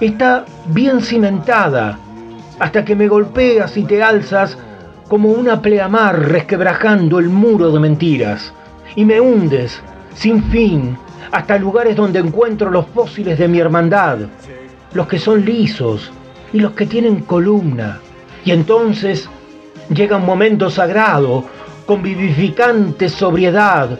[0.00, 1.98] está bien cimentada
[2.58, 4.56] hasta que me golpeas y te alzas
[5.08, 8.52] como una pleamar resquebrajando el muro de mentiras.
[8.96, 9.80] Y me hundes
[10.14, 10.96] sin fin
[11.34, 14.18] hasta lugares donde encuentro los fósiles de mi hermandad,
[14.92, 16.12] los que son lisos
[16.52, 17.98] y los que tienen columna.
[18.44, 19.28] Y entonces
[19.92, 21.44] llega un momento sagrado,
[21.86, 23.98] con vivificante sobriedad,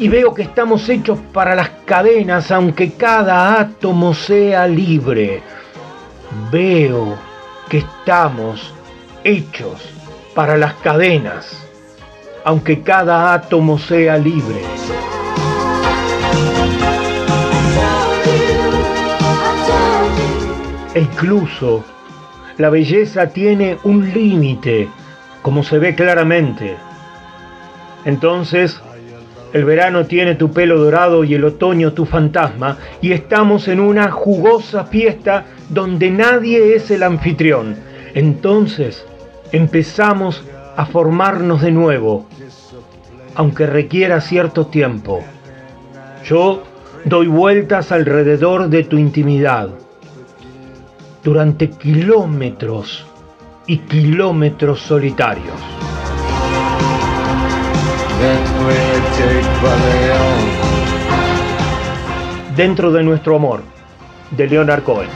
[0.00, 5.42] y veo que estamos hechos para las cadenas, aunque cada átomo sea libre.
[6.50, 7.16] Veo
[7.68, 8.74] que estamos
[9.22, 9.80] hechos
[10.34, 11.56] para las cadenas,
[12.44, 14.60] aunque cada átomo sea libre.
[20.94, 21.84] E incluso
[22.56, 24.88] la belleza tiene un límite,
[25.42, 26.76] como se ve claramente.
[28.04, 28.80] Entonces,
[29.52, 34.12] el verano tiene tu pelo dorado y el otoño tu fantasma, y estamos en una
[34.12, 37.76] jugosa fiesta donde nadie es el anfitrión.
[38.14, 39.04] Entonces,
[39.50, 40.44] empezamos
[40.76, 42.26] a formarnos de nuevo,
[43.34, 45.24] aunque requiera cierto tiempo.
[46.24, 46.62] Yo
[47.04, 49.70] doy vueltas alrededor de tu intimidad
[51.24, 53.04] durante kilómetros
[53.66, 55.56] y kilómetros solitarios.
[62.54, 63.62] Dentro de nuestro amor,
[64.30, 65.08] de Leonard Cohen.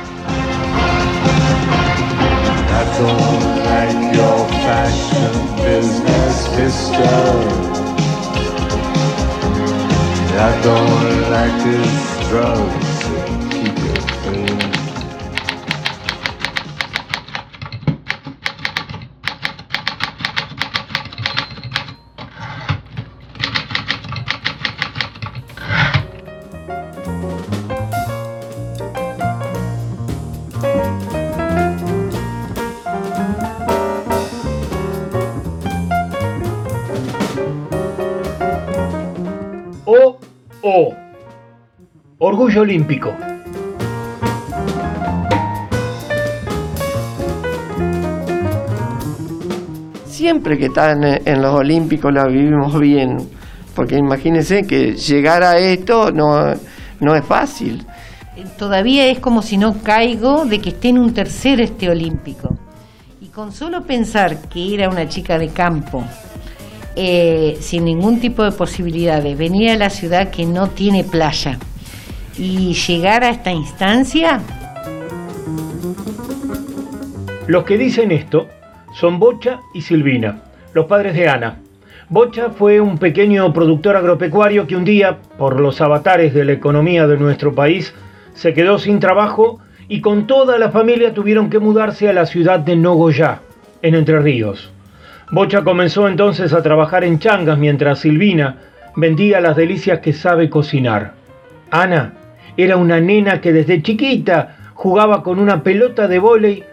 [2.70, 5.48] I don't like your fashion
[42.40, 43.12] Orgullo olímpico.
[50.04, 53.16] Siempre que están en, en los Olímpicos la vivimos bien,
[53.74, 56.54] porque imagínense que llegar a esto no,
[57.00, 57.84] no es fácil.
[58.56, 62.56] Todavía es como si no caigo de que esté en un tercer este olímpico.
[63.20, 66.04] Y con solo pensar que era una chica de campo,
[66.94, 71.58] eh, sin ningún tipo de posibilidades, venir a la ciudad que no tiene playa
[72.38, 74.40] y llegar a esta instancia,
[77.48, 78.46] Los que dicen esto
[78.92, 80.42] son Bocha y Silvina,
[80.74, 81.56] los padres de Ana.
[82.10, 87.06] Bocha fue un pequeño productor agropecuario que un día, por los avatares de la economía
[87.06, 87.94] de nuestro país,
[88.34, 92.60] se quedó sin trabajo y con toda la familia tuvieron que mudarse a la ciudad
[92.60, 93.40] de Nogoyá,
[93.80, 94.70] en Entre Ríos.
[95.32, 98.56] Bocha comenzó entonces a trabajar en changas mientras Silvina
[98.94, 101.14] vendía las delicias que sabe cocinar.
[101.70, 102.12] Ana
[102.58, 106.64] era una nena que desde chiquita jugaba con una pelota de vóley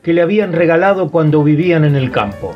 [0.00, 2.54] que le habían regalado cuando vivían en el campo.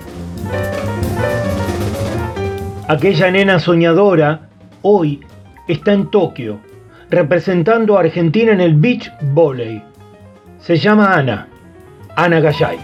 [2.87, 4.49] Aquella nena soñadora
[4.83, 5.21] hoy
[5.67, 6.61] está en Tokio,
[7.11, 9.83] representando a Argentina en el beach volley.
[10.61, 11.49] Se llama Ana,
[12.15, 12.79] Ana Gallay.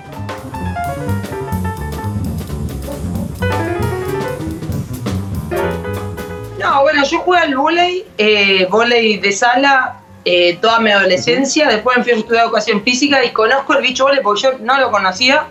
[7.04, 11.68] Yo jugué al vóley, eh, vóley de sala eh, toda mi adolescencia.
[11.68, 14.78] Después me fui a estudiar educación física y conozco el beach volley porque yo no
[14.78, 15.46] lo conocía.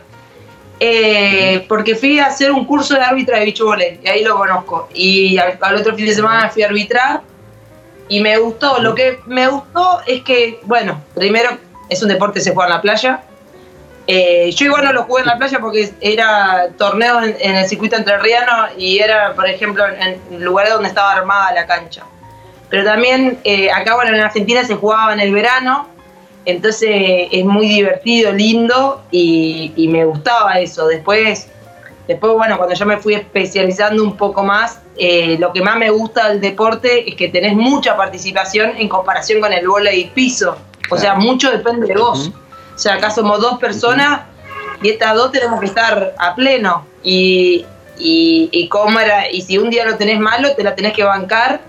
[0.84, 4.36] eh, porque fui a hacer un curso de árbitra de beach volley y ahí lo
[4.36, 4.90] conozco.
[4.94, 7.22] Y al, al otro fin de semana fui a arbitrar
[8.10, 8.82] y me gustó.
[8.82, 11.52] Lo que me gustó es que, bueno, primero
[11.88, 13.24] es un deporte que se juega en la playa.
[14.08, 17.66] Eh, yo igual no lo jugué en la playa porque era torneo en, en el
[17.68, 22.04] circuito entrerriano y era, por ejemplo, en, en lugares donde estaba armada la cancha.
[22.70, 25.88] Pero también eh, acá, bueno, en Argentina se jugaba en el verano,
[26.46, 30.88] entonces es muy divertido, lindo y, y me gustaba eso.
[30.88, 31.50] Después,
[32.08, 35.90] después, bueno, cuando yo me fui especializando un poco más, eh, lo que más me
[35.90, 40.58] gusta del deporte es que tenés mucha participación en comparación con el vóley piso.
[40.90, 42.32] O sea, mucho depende de vos.
[42.82, 44.22] Sea, acá somos dos personas
[44.82, 46.86] y estas dos tenemos que estar a pleno.
[47.04, 47.66] Y,
[47.98, 51.04] y, y cómo era, y si un día lo tenés malo, te la tenés que
[51.04, 51.62] bancar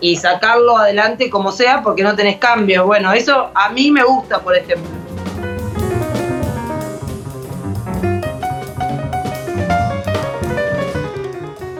[0.00, 2.84] y sacarlo adelante como sea porque no tenés cambios.
[2.84, 4.90] Bueno, eso a mí me gusta, por ejemplo.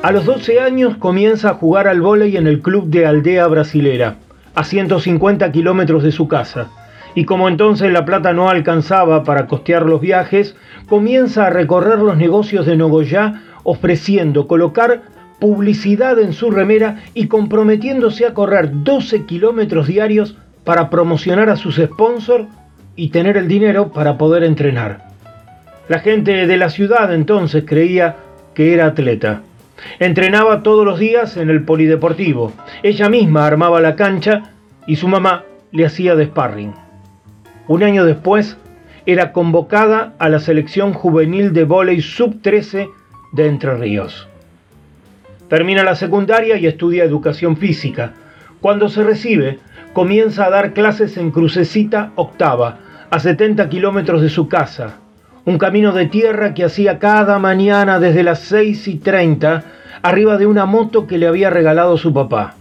[0.02, 4.16] A los 12 años comienza a jugar al vóley en el club de Aldea Brasilera,
[4.54, 6.68] a 150 kilómetros de su casa.
[7.14, 10.56] Y como entonces la plata no alcanzaba para costear los viajes,
[10.88, 15.02] comienza a recorrer los negocios de Nogoyá ofreciendo colocar
[15.38, 21.76] publicidad en su remera y comprometiéndose a correr 12 kilómetros diarios para promocionar a sus
[21.76, 22.46] sponsors
[22.94, 25.08] y tener el dinero para poder entrenar.
[25.88, 28.16] La gente de la ciudad entonces creía
[28.54, 29.42] que era atleta.
[29.98, 32.52] Entrenaba todos los días en el polideportivo.
[32.82, 34.52] Ella misma armaba la cancha
[34.86, 36.72] y su mamá le hacía de sparring.
[37.72, 38.58] Un año después
[39.06, 42.90] era convocada a la selección juvenil de vóley sub-13
[43.32, 44.28] de Entre Ríos.
[45.48, 48.12] Termina la secundaria y estudia educación física.
[48.60, 49.58] Cuando se recibe,
[49.94, 52.76] comienza a dar clases en Crucecita Octava,
[53.08, 54.96] a 70 kilómetros de su casa.
[55.46, 59.64] Un camino de tierra que hacía cada mañana desde las 6 y 30
[60.02, 62.54] arriba de una moto que le había regalado su papá.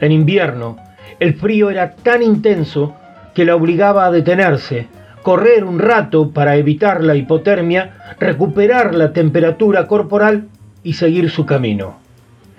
[0.00, 0.76] En invierno,
[1.18, 2.94] el frío era tan intenso
[3.34, 4.88] que la obligaba a detenerse,
[5.22, 10.48] correr un rato para evitar la hipotermia, recuperar la temperatura corporal
[10.82, 11.96] y seguir su camino.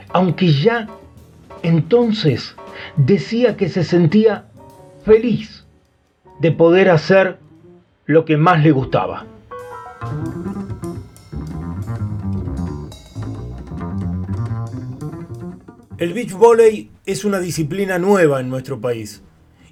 [0.09, 0.87] Aunque ya
[1.63, 2.55] entonces
[2.97, 4.45] decía que se sentía
[5.05, 5.65] feliz
[6.39, 7.37] de poder hacer
[8.05, 9.25] lo que más le gustaba.
[15.97, 19.23] El beach volley es una disciplina nueva en nuestro país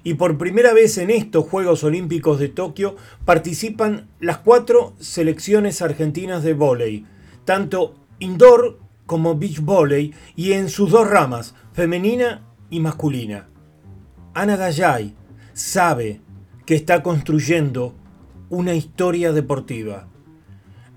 [0.04, 2.94] y por primera vez en estos Juegos Olímpicos de Tokio
[3.24, 7.06] participan las cuatro selecciones argentinas de volley,
[7.46, 13.48] tanto indoor como beach volley y en sus dos ramas, femenina y masculina.
[14.34, 15.14] Ana Gallay
[15.54, 16.20] sabe
[16.66, 17.94] que está construyendo
[18.50, 20.08] una historia deportiva.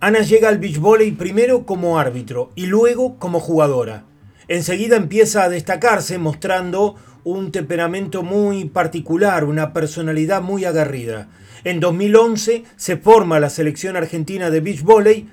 [0.01, 4.05] Ana llega al beach volley primero como árbitro y luego como jugadora.
[4.49, 6.95] Enseguida empieza a destacarse mostrando
[7.33, 11.27] un temperamento muy particular, una personalidad muy aguerrida.
[11.65, 15.29] En 2011 se forma la selección argentina de beach volley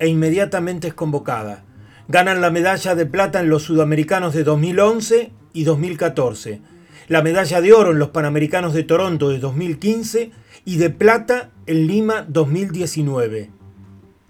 [0.00, 1.64] e inmediatamente es convocada.
[2.08, 6.62] Ganan la medalla de plata en los sudamericanos de 2011 y 2014,
[7.06, 10.32] la medalla de oro en los Panamericanos de Toronto de 2015
[10.64, 13.52] y de plata en Lima 2019.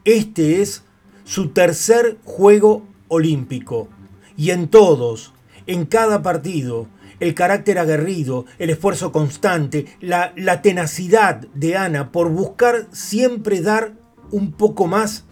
[0.05, 0.85] Este es
[1.25, 3.89] su tercer juego olímpico
[4.37, 5.33] y en todos,
[5.67, 6.89] en cada partido,
[7.21, 13.93] el carácter aguerrido, el esfuerzo constante, la, tenacidad de Ana por buscar siempre dar
[14.31, 15.25] un poco más,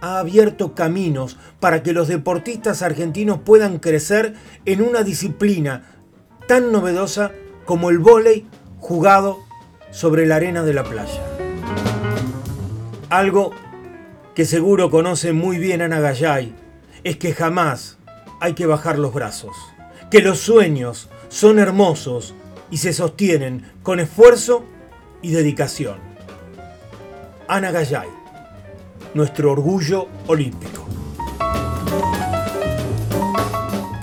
[0.00, 5.84] ha abierto caminos para que los deportistas argentinos puedan crecer en una disciplina
[6.46, 7.32] tan novedosa
[7.64, 8.46] como el vóley
[8.78, 9.38] jugado
[9.90, 11.22] sobre la arena de la playa.
[13.10, 13.52] Algo
[14.34, 16.54] que seguro conoce muy bien Ana Gallay
[17.02, 17.98] es que jamás
[18.40, 19.56] hay que bajar los brazos,
[20.10, 22.34] que los sueños son hermosos
[22.70, 24.64] y se sostienen con esfuerzo
[25.22, 25.96] y dedicación.
[27.46, 28.08] Ana Gallay,
[29.14, 30.86] nuestro orgullo olímpico.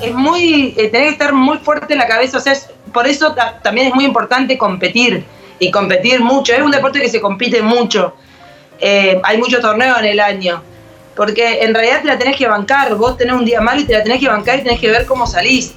[0.02, 2.54] Es muy, eh, tenés que estar muy fuerte en la cabeza, o sea,
[2.94, 5.26] por eso ta- también es muy importante competir
[5.60, 6.54] y competir mucho.
[6.54, 8.14] Es un deporte que se compite mucho.
[8.80, 10.62] Eh, hay muchos torneos en el año.
[11.16, 12.94] Porque en realidad te la tenés que bancar.
[12.96, 15.06] Vos tenés un día malo y te la tenés que bancar y tenés que ver
[15.06, 15.74] cómo salís.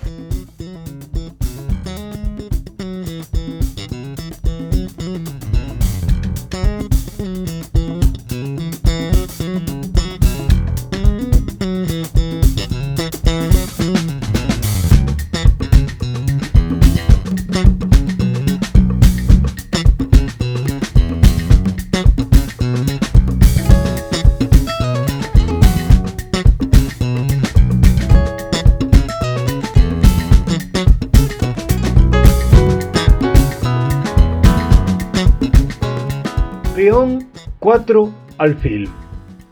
[37.89, 38.87] 4 alfil.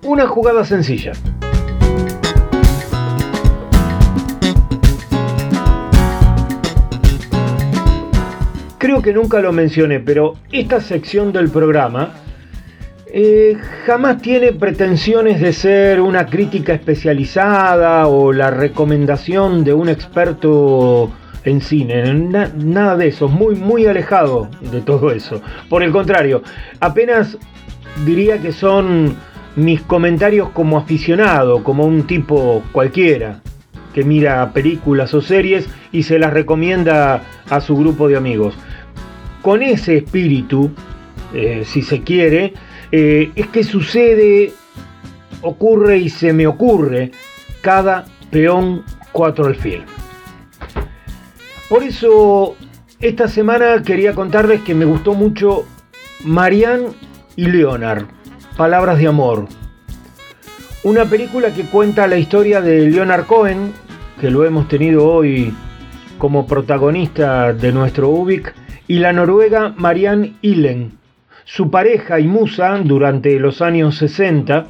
[0.03, 1.13] Una jugada sencilla.
[8.79, 12.11] Creo que nunca lo mencioné, pero esta sección del programa
[13.13, 13.57] eh,
[13.87, 21.11] jamás tiene pretensiones de ser una crítica especializada o la recomendación de un experto
[21.45, 25.41] en cine, na- nada de eso, muy muy alejado de todo eso.
[25.71, 26.43] Por el contrario,
[26.81, 27.39] apenas
[28.05, 29.17] diría que son
[29.57, 33.41] mis comentarios como aficionado, como un tipo cualquiera
[33.95, 38.55] que mira películas o series y se las recomienda a su grupo de amigos.
[39.41, 40.71] Con ese espíritu,
[41.33, 42.53] eh, si se quiere,
[42.93, 44.53] eh, es que sucede,
[45.41, 47.13] ocurre y se me ocurre
[47.63, 49.83] cada peón 4 alfil.
[51.71, 52.55] Por eso,
[53.01, 55.65] esta semana quería contarles que me gustó mucho
[56.23, 56.89] Marianne
[57.37, 58.07] y Leonard,
[58.57, 59.47] Palabras de Amor.
[60.83, 63.73] Una película que cuenta la historia de Leonard Cohen,
[64.21, 65.53] que lo hemos tenido hoy
[66.19, 68.55] como protagonista de nuestro UBIC,
[68.89, 70.93] y la noruega Marianne Illen,
[71.45, 74.67] su pareja y musa durante los años 60,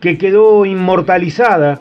[0.00, 1.80] que quedó inmortalizada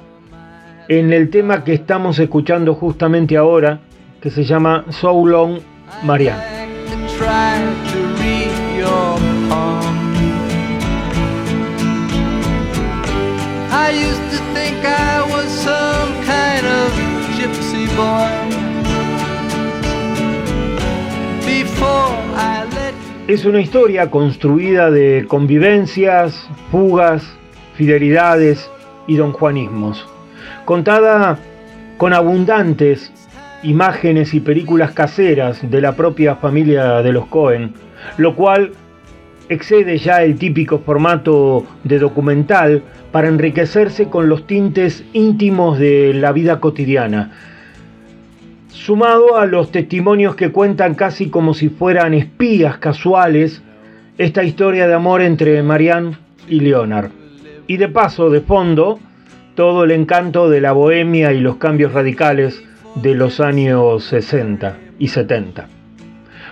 [0.87, 3.79] en el tema que estamos escuchando justamente ahora,
[4.21, 5.59] que se llama So Long
[6.03, 6.43] Marianne.
[23.27, 27.23] Es una historia construida de convivencias, fugas,
[27.75, 28.69] fidelidades
[29.07, 30.05] y donjuanismos,
[30.65, 31.39] contada
[31.97, 33.11] con abundantes
[33.63, 37.73] imágenes y películas caseras de la propia familia de los Cohen,
[38.17, 38.73] lo cual
[39.49, 46.31] excede ya el típico formato de documental para enriquecerse con los tintes íntimos de la
[46.31, 47.31] vida cotidiana,
[48.69, 53.61] sumado a los testimonios que cuentan casi como si fueran espías casuales
[54.17, 56.17] esta historia de amor entre Marianne
[56.47, 57.11] y Leonard.
[57.67, 58.99] Y de paso, de fondo,
[59.55, 62.63] todo el encanto de la bohemia y los cambios radicales
[62.95, 65.67] de los años 60 y 70.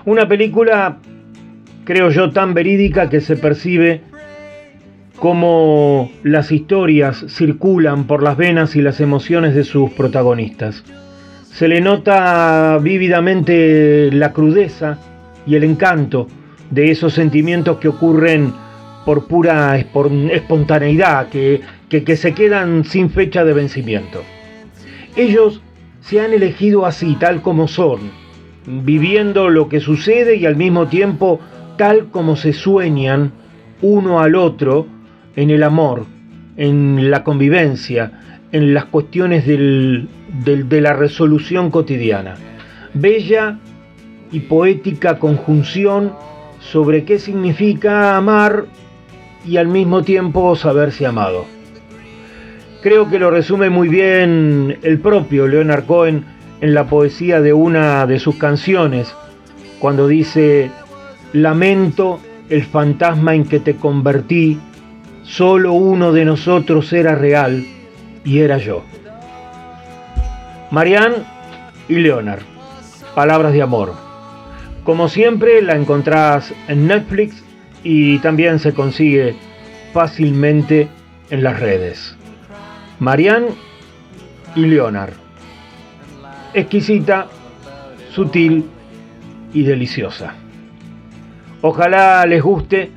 [0.05, 0.97] Una película,
[1.83, 4.01] creo yo, tan verídica que se percibe
[5.17, 10.83] cómo las historias circulan por las venas y las emociones de sus protagonistas.
[11.51, 14.97] Se le nota vívidamente la crudeza
[15.45, 16.27] y el encanto
[16.69, 18.53] de esos sentimientos que ocurren
[19.05, 24.23] por pura espon- espontaneidad, que, que, que se quedan sin fecha de vencimiento.
[25.15, 25.61] Ellos
[26.01, 27.99] se han elegido así, tal como son,
[28.65, 31.39] viviendo lo que sucede y al mismo tiempo
[31.77, 33.31] tal como se sueñan
[33.81, 34.87] uno al otro
[35.35, 36.05] en el amor,
[36.57, 38.11] en la convivencia,
[38.51, 42.35] en las cuestiones de la resolución cotidiana.
[42.93, 43.59] Bella
[44.31, 46.13] y poética conjunción
[46.59, 48.65] sobre qué significa amar
[49.45, 51.45] y al mismo tiempo saberse amado.
[52.81, 56.25] Creo que lo resume muy bien el propio Leonard Cohen
[56.61, 59.13] en la poesía de una de sus canciones,
[59.79, 60.69] cuando dice,
[61.33, 62.19] lamento
[62.49, 64.59] el fantasma en que te convertí,
[65.23, 67.65] solo uno de nosotros era real
[68.23, 68.83] y era yo.
[70.71, 71.17] Marianne
[71.87, 72.41] y Leonard,
[73.15, 73.93] palabras de amor.
[74.83, 77.43] Como siempre la encontrás en Netflix
[77.83, 79.35] y también se consigue
[79.93, 80.87] fácilmente
[81.29, 82.15] en las redes.
[82.99, 83.47] Marianne
[84.55, 85.13] y Leonard.
[86.53, 87.27] Exquisita,
[88.11, 88.65] sutil
[89.53, 90.35] y deliciosa.
[91.61, 92.91] Ojalá les guste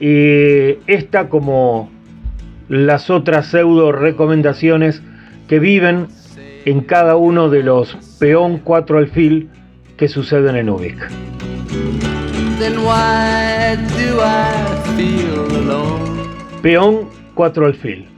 [0.00, 1.90] eh, esta como
[2.68, 5.02] las otras pseudo recomendaciones
[5.48, 6.08] que viven
[6.64, 9.50] en cada uno de los peón 4 alfil
[9.96, 10.96] que suceden en Ubik.
[12.58, 16.22] Then why do I feel alone?
[16.62, 18.08] Peón 4 alfil.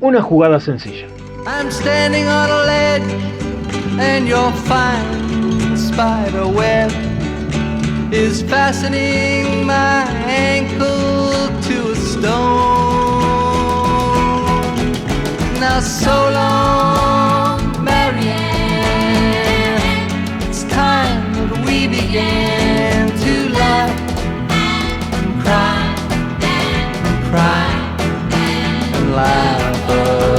[0.00, 1.06] Una jugada sencilla.
[1.46, 3.12] I'm standing on a ledge,
[3.98, 7.07] and your fine spider web
[8.12, 12.32] is fastening my ankle to a stone.
[15.60, 18.38] Now, so long, Marianne.
[20.48, 23.92] It's time that we began to laugh
[24.52, 25.76] and cry
[26.40, 27.68] and cry
[28.32, 29.84] and laugh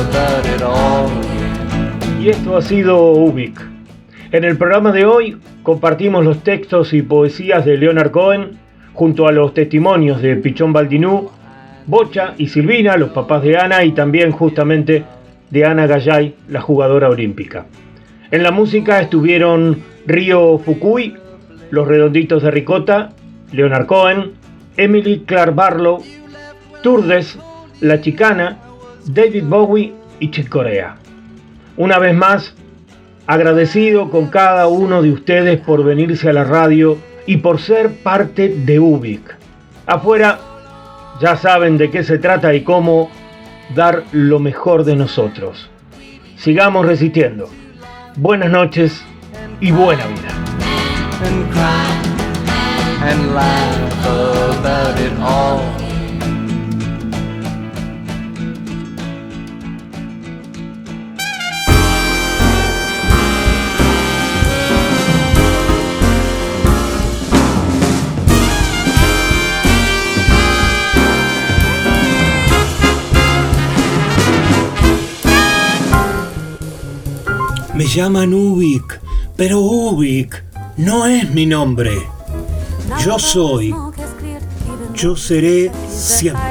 [0.09, 1.09] about it all.
[2.19, 3.59] Y esto ha sido Ubik.
[4.31, 5.37] En el programa de hoy
[5.69, 8.57] compartimos los textos y poesías de Leonard Cohen
[8.93, 11.29] junto a los testimonios de Pichón Baldinú,
[11.85, 15.03] Bocha y Silvina, los papás de Ana, y también justamente
[15.51, 17.67] de Ana Gallay, la jugadora olímpica.
[18.31, 21.13] En la música estuvieron Río Fukui,
[21.69, 23.09] Los Redonditos de Ricota,
[23.51, 24.31] Leonard Cohen,
[24.75, 26.01] Emily Clark Barlow,
[26.81, 27.37] Turdes,
[27.79, 28.57] La Chicana,
[29.05, 30.95] David Bowie y Chick Corea.
[31.77, 32.55] Una vez más,
[33.29, 38.49] agradecido con cada uno de ustedes por venirse a la radio y por ser parte
[38.49, 39.21] de Ubik.
[39.85, 40.39] Afuera
[41.21, 43.11] ya saben de qué se trata y cómo
[43.75, 45.69] dar lo mejor de nosotros.
[46.37, 47.47] Sigamos resistiendo.
[48.15, 49.05] Buenas noches
[49.59, 50.33] y buena vida.
[77.95, 78.99] Llaman Ubik,
[79.35, 80.43] pero Ubik
[80.77, 82.07] no es mi nombre.
[83.03, 83.73] Yo soy,
[84.93, 86.43] yo seré siempre.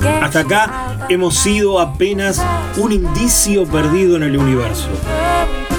[0.00, 2.40] Get Hasta acá hemos sido apenas
[2.76, 4.88] un indicio perdido en el universo.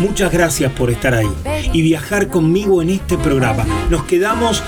[0.03, 1.29] Muchas gracias por estar ahí
[1.71, 3.65] y viajar conmigo en este programa.
[3.89, 4.61] Nos quedamos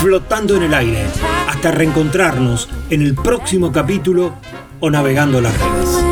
[0.00, 1.06] flotando en el aire
[1.48, 4.34] hasta reencontrarnos en el próximo capítulo
[4.80, 6.04] o navegando las redes.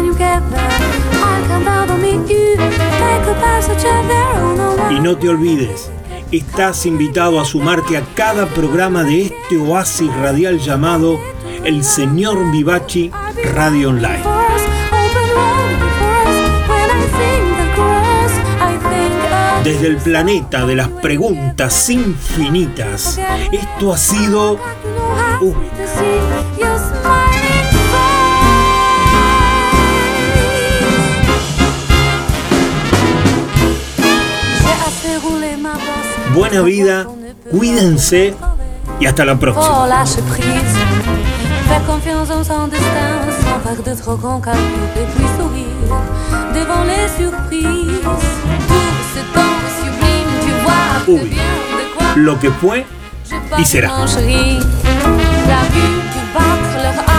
[4.93, 5.91] Y no te olvides,
[6.31, 11.19] estás invitado a sumarte a cada programa de este oasis radial llamado
[11.65, 13.11] El Señor Vivachi
[13.55, 14.48] Radio Online.
[19.69, 23.21] desde el planeta de las preguntas infinitas.
[23.53, 24.59] Esto ha sido
[36.35, 37.07] buena vida,
[37.51, 38.35] cuídense
[38.99, 39.69] y hasta la próxima.
[43.69, 45.97] par de trop grands cadeaux et puis sourire
[46.55, 48.01] devant les surprises.
[48.69, 51.29] Tout ce temps sublime, tu vois que oh oui.
[51.29, 51.43] bien
[51.79, 52.07] de quoi.
[52.17, 52.87] Lo que fue
[53.59, 53.89] y será.
[53.89, 54.05] La
[55.73, 57.18] vue du battre leur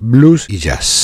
[0.00, 1.00] blues y jazz.